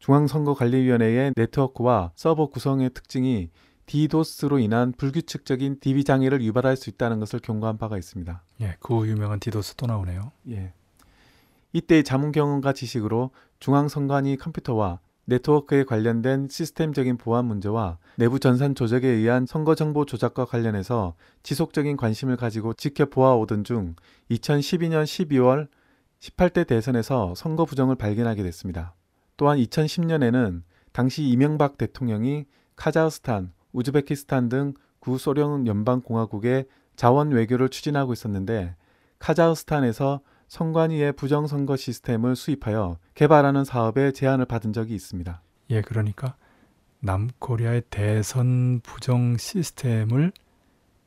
[0.00, 3.48] 중앙선거관리위원회의 네트워크와 서버 구성의 특징이
[3.86, 8.42] 디도스로 인한 불규칙적인 DB 장애를 유발할 수 있다는 것을 경고한 바가 있습니다.
[8.60, 10.32] 예, 그 유명한 디도스 또 나오네요.
[10.50, 10.74] 예.
[11.72, 19.44] 이때의 자문 경험과 지식으로 중앙선관위 컴퓨터와 네트워크에 관련된 시스템적인 보안 문제와 내부 전산 조작에 의한
[19.44, 23.96] 선거 정보 조작과 관련해서 지속적인 관심을 가지고 지켜보아 오던 중
[24.30, 25.68] 2012년 12월
[26.20, 28.94] 18대 대선에서 선거 부정을 발견하게 됐습니다.
[29.36, 30.62] 또한 2010년에는
[30.92, 32.46] 당시 이명박 대통령이
[32.76, 38.76] 카자흐스탄, 우즈베키스탄 등 구소련 연방공화국의 자원 외교를 추진하고 있었는데
[39.18, 45.42] 카자흐스탄에서 선관위의 부정선거 시스템을 수입하여 개발하는 사업에 제안을 받은 적이 있습니다.
[45.70, 46.36] 예, 그러니까
[47.00, 50.32] 남코리아의 대선 부정 시스템을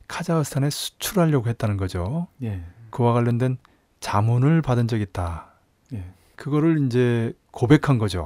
[0.08, 2.28] 카자흐스탄에 수출하려고 했다는 거죠.
[2.42, 2.64] 예.
[2.90, 3.58] 그와 관련된
[4.00, 5.52] 자문을 받은 적이 있다.
[5.92, 6.12] 예.
[6.36, 8.24] 그거를 이제 고백한 거죠.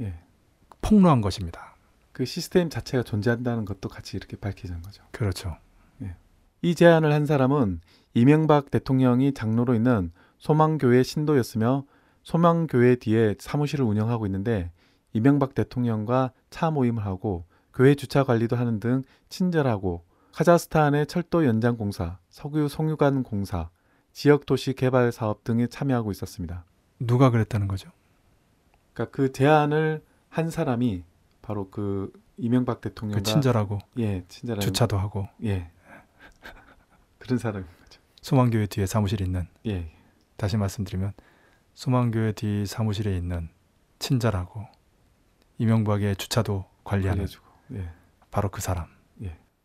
[0.00, 0.14] 예.
[0.80, 1.76] 폭로한 것입니다.
[2.12, 5.02] 그 시스템 자체가 존재한다는 것도 같이 이렇게 밝혀진 거죠.
[5.10, 5.56] 그렇죠.
[6.62, 7.80] 이 제안을 한 사람은
[8.14, 11.84] 이명박 대통령이 장로로 있는 소망교회 신도였으며
[12.22, 14.70] 소망교회 뒤에 사무실을 운영하고 있는데
[15.12, 22.18] 이명박 대통령과 차 모임을 하고 교회 주차 관리도 하는 등 친절하고 카자흐스탄의 철도 연장 공사,
[22.28, 23.70] 석유 송유관 공사,
[24.12, 26.64] 지역 도시 개발 사업 등에 참여하고 있었습니다.
[26.98, 27.90] 누가 그랬다는 거죠?
[28.92, 31.04] 그러니까 그 제안을 한 사람이
[31.40, 35.70] 바로 그 이명박 대통령과 그 친절하고 예 친절한 주차도 하고 예
[37.18, 38.00] 그런 사람인 거죠.
[38.20, 39.95] 소망교회 뒤에 사무실이 있는 예
[40.36, 41.12] 다시 말씀드리면
[41.74, 43.48] 소망교회 뒤 사무실에 있는
[43.98, 44.66] 친절하고
[45.58, 47.90] 이명박의 주차도 관리하는 알려주고 예.
[48.30, 48.96] 바로 그 사람.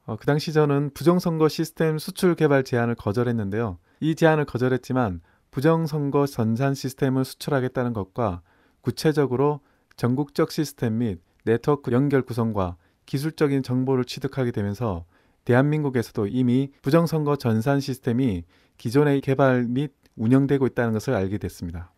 [0.06, 3.78] 어, 그 당시 저는 부정선거 시스템 수출 개발 제안을 거절했는데요.
[4.00, 8.42] 이 제안을 거절했지만 부정선거 전산 시스템을 수출하겠다는 것과
[8.82, 9.62] 구체적으로
[9.96, 15.06] 전국적 시스템 및 네트워크 연결 구성과 기술적인 정보를 취득하게 되면서
[15.46, 18.44] 대한민국에서도 이미 부정선거 전산 시스템이
[18.78, 21.92] 기존에 개발 및 운영되고 있다는 것을 알게 됐습니다.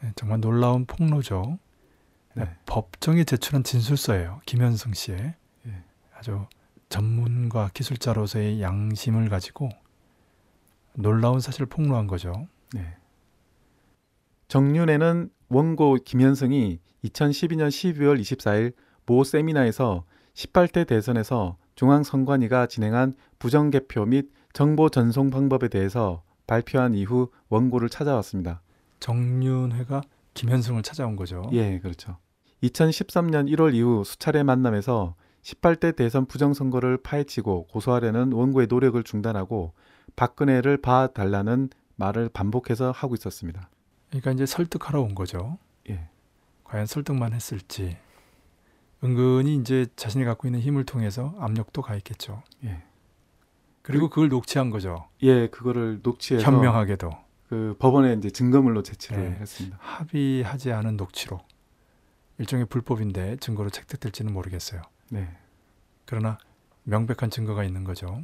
[0.00, 1.58] 네, 정말 놀라운 폭로죠.
[2.34, 2.56] 네.
[2.66, 4.40] 법정에 제출한 진술서예요.
[4.46, 5.34] 김현승 씨의
[5.66, 5.84] 예.
[6.16, 6.46] 아주
[6.88, 9.68] 전문가 기술자로서의 양심을 가지고
[10.94, 12.46] 놀라운 사실을 폭로한 거죠.
[12.74, 12.96] 네.
[14.48, 18.74] 정윤회는 원고 김현승이 2012년 12월 24일
[19.06, 20.04] 모 세미나에서
[20.34, 28.62] 18대 대선에서 중앙선관위가 진행한 부정개표 및 정보 전송 방법에 대해서 발표한 이후 원고를 찾아왔습니다.
[28.98, 30.02] 정윤회가
[30.34, 31.48] 김현승을 찾아온 거죠.
[31.52, 32.16] 예, 그렇죠.
[32.64, 39.74] 2013년 1월 이후 수차례 만남에서 18대 대선 부정선거를 파헤치고 고소하려는 원고의 노력을 중단하고
[40.16, 43.70] 박근혜를 봐달라는 말을 반복해서 하고 있었습니다.
[44.08, 45.58] 그러니까 이제 설득하러 온 거죠.
[45.88, 46.08] 예.
[46.64, 47.96] 과연 설득만 했을지
[49.04, 52.42] 은근히 이제 자신이 갖고 있는 힘을 통해서 압력도 가했겠죠.
[52.64, 52.82] 예.
[53.88, 55.08] 그리고 그걸 녹취한 거죠.
[55.22, 57.10] 예, 그거를 녹취해서 현명하게도
[57.48, 59.36] 그 법원에 이제 증거물로 제출을 네.
[59.40, 59.78] 했습니다.
[59.80, 61.48] 합의하지 않은 녹취록
[62.36, 64.82] 일종의 불법인데 증거로 채택될지는 모르겠어요.
[65.08, 65.26] 네.
[66.04, 66.36] 그러나
[66.84, 68.22] 명백한 증거가 있는 거죠.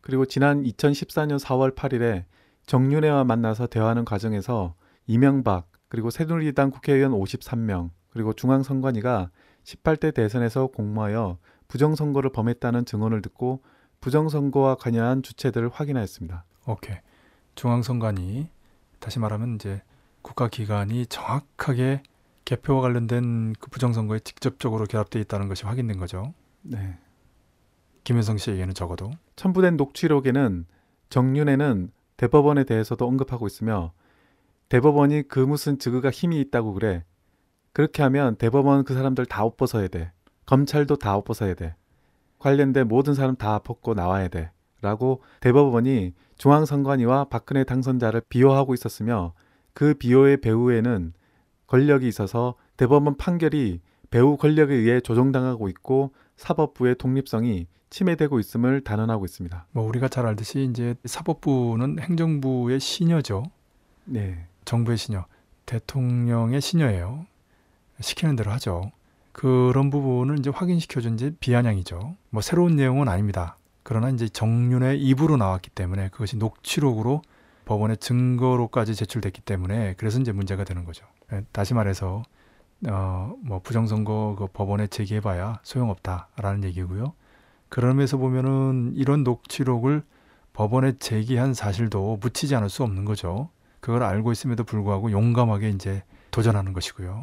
[0.00, 2.24] 그리고 지난 2014년 4월 8일에
[2.66, 4.74] 정윤회와 만나서 대화하는 과정에서
[5.06, 9.30] 이명박 그리고 새누리당 국회의원 53명 그리고 중앙선관위가
[9.64, 11.38] 18대 대선에서 공모하여
[11.70, 13.62] 부정선거를 범했다는 증언을 듣고
[14.00, 16.44] 부정선거와 관여한 주체들을 확인하였습니다.
[16.66, 16.96] 오케이.
[17.54, 18.48] 중앙선관위
[18.98, 19.80] 다시 말하면 이제
[20.22, 22.02] 국가기관이 정확하게
[22.44, 26.34] 개표와 관련된 그 부정선거에 직접적으로 결합되어 있다는 것이 확인된 거죠.
[26.62, 26.98] 네.
[28.02, 30.66] 김현성 씨에게는 적어도 첨부된 녹취록에는
[31.08, 33.92] 정윤회는 대법원에 대해서도 언급하고 있으며
[34.70, 37.04] 대법원이 그 무슨 증거가 힘이 있다고 그래.
[37.72, 40.10] 그렇게 하면 대법원 그 사람들 다옷 벗어야 돼.
[40.50, 41.76] 검찰도 다옷 벗어야 돼.
[42.40, 44.50] 관련된 모든 사람 다 벗고 나와야 돼.
[44.82, 49.32] 라고 대법원이 중앙선관위와 박근혜 당선자를 비호하고 있었으며
[49.74, 51.12] 그 비호의 배후에는
[51.68, 53.80] 권력이 있어서 대법원 판결이
[54.10, 59.66] 배후 권력에 의해 조정당하고 있고 사법부의 독립성이 침해되고 있음을 단언하고 있습니다.
[59.70, 63.44] 뭐 우리가 잘 알듯이 이제 사법부는 행정부의 시녀죠.
[64.04, 64.46] 네.
[64.64, 65.26] 정부의 시녀,
[65.66, 67.26] 대통령의 시녀예요.
[68.00, 68.90] 시키는 대로 하죠.
[69.40, 72.14] 그런 부분을 이제 확인시켜준 이제 비아냥이죠.
[72.28, 73.56] 뭐 새로운 내용은 아닙니다.
[73.82, 77.22] 그러나 이제 정윤의 입으로 나왔기 때문에 그것이 녹취록으로
[77.64, 81.06] 법원의 증거로까지 제출됐기 때문에 그래서 이제 문제가 되는 거죠.
[81.32, 82.22] 예, 다시 말해서
[82.86, 87.14] 어, 뭐 부정선거 그 법원에 제기해봐야 소용없다라는 얘기고요.
[87.70, 90.02] 그런 면에서 보면은 이런 녹취록을
[90.52, 93.48] 법원에 제기한 사실도 묻히지 않을 수 없는 거죠.
[93.80, 97.22] 그걸 알고 있음에도 불구하고 용감하게 이제 도전하는 것이고요.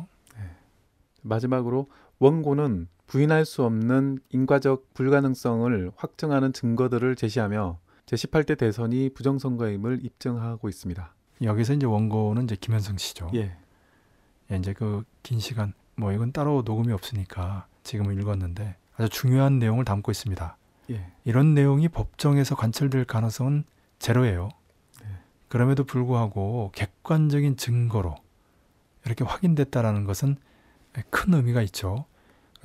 [1.28, 1.88] 마지막으로
[2.20, 11.14] 원고는 부인할 수 없는 인과적 불가능성을 확증하는 증거들을 제시하며 제18대 대선이 부정선거임을 입증하고 있습니다.
[11.44, 13.32] 여기서 이제 원고는 이제 김현성 씨죠.
[13.36, 13.56] 예.
[14.52, 19.84] 예, 이제 그 긴 시간 뭐 이건 따로 녹음이 없으니까 지금은 읽었는데 아주 중요한 내용을
[19.84, 20.56] 담고 있습니다.
[20.92, 21.12] 예.
[21.26, 23.66] 이런 내용이 법정에서 관철될 가능성은
[24.00, 24.48] 제로예요.
[25.02, 25.08] 네.
[25.50, 28.16] 그럼에도 불구하고 객관적인 증거로
[29.06, 30.38] 이렇게 확인됐다라는 것은
[31.10, 32.06] 큰 의미가 있죠.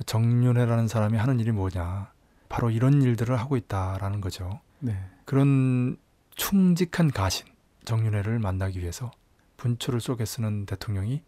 [0.05, 2.11] 정윤회라는 사람이 하는 일이 뭐냐?
[2.49, 4.59] 바로 이런 일들을 하고 있다라는 거죠.
[4.79, 4.97] 네.
[5.25, 5.97] 그런
[6.35, 7.47] 충직한 가신
[7.85, 9.11] 정윤회를 만나기 위해서
[9.57, 11.21] 분초를 쏘게 쓰는 대통령이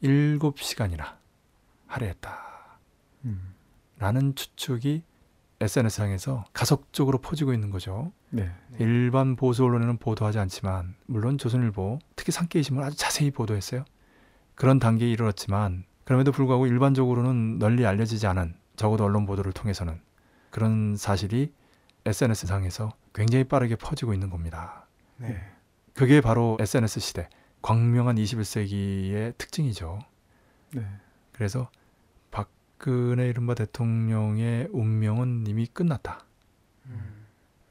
[0.00, 1.18] 일곱 시간이나
[1.86, 2.38] 할애했다.
[3.24, 3.54] 음.
[3.98, 5.02] 라는 추측이
[5.60, 8.12] SNS상에서 가속적으로 퍼지고 있는 거죠.
[8.30, 8.50] 네.
[8.78, 13.84] 일반 보수 언론에는 보도하지 않지만 물론 조선일보 특히 산케이신문 아주 자세히 보도했어요.
[14.54, 20.00] 그런 단계에 이르렀지만 그럼에도 불구하고 일반적으로는 널리 알려지지 않은 적어도 언론 보도를 통해서는
[20.50, 21.52] 그런 사실이
[22.04, 24.86] SNS상에서 굉장히 빠르게 퍼지고 있는 겁니다.
[25.16, 25.36] 네.
[25.94, 27.28] 그게 바로 SNS 시대
[27.60, 29.98] 광명한 21세기의 특징이죠.
[30.74, 30.86] 네.
[31.32, 31.68] 그래서
[32.30, 36.24] 박근혜 이른바 대통령의 운명은 이미 끝났다.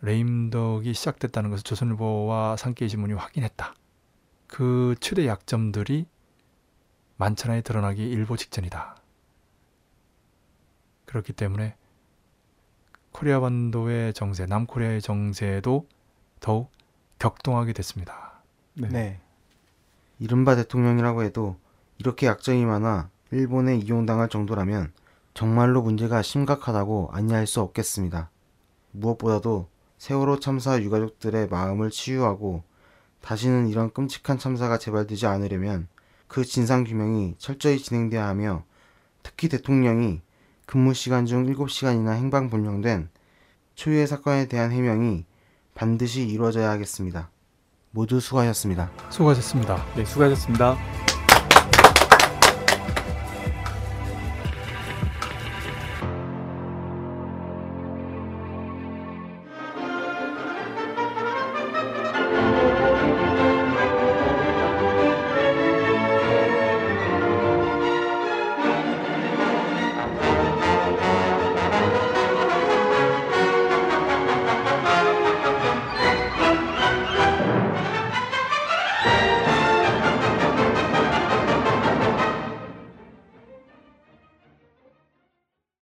[0.02, 3.74] 레임덕이 시작됐다는 것을 조선일보와 산케이신문이 확인했다.
[4.48, 6.06] 그 최대 약점들이
[7.18, 8.98] 만천하에 드러나기 일보 직전이다.
[11.06, 11.76] 그렇기 때문에
[13.12, 15.88] 코리아 반도의 정세, 남코리아의 정세도
[16.42, 16.70] 더욱
[17.20, 18.42] 격동하게 됐습니다.
[18.74, 18.90] 네.
[18.90, 19.22] 네.
[20.20, 21.58] 이른바 대통령이라고 해도
[21.98, 24.92] 이렇게 약점이 많아 일본에 이용당할 정도라면
[25.34, 28.30] 정말로 문제가 심각하다고 아니할 수 없겠습니다.
[28.92, 32.64] 무엇보다도 세월호 참사 유가족들의 마음을 치유하고
[33.22, 35.88] 다시는 이런 끔찍한 참사가 재발되지 않으려면
[36.36, 38.66] 그 진상규명이 철저히 진행돼야 하며
[39.24, 40.20] 특히 대통령이
[40.66, 43.08] 근무 시간 중 7시간이나 행방 불명된
[43.76, 45.24] 초유의 사건에 대한 해명이
[45.76, 47.30] 반드시 이루어져야 하겠습니다.
[47.92, 48.92] 모두 수고하셨습니다.
[49.12, 49.86] 수고하셨습니다.
[49.96, 51.05] 네, 수고하셨습니다.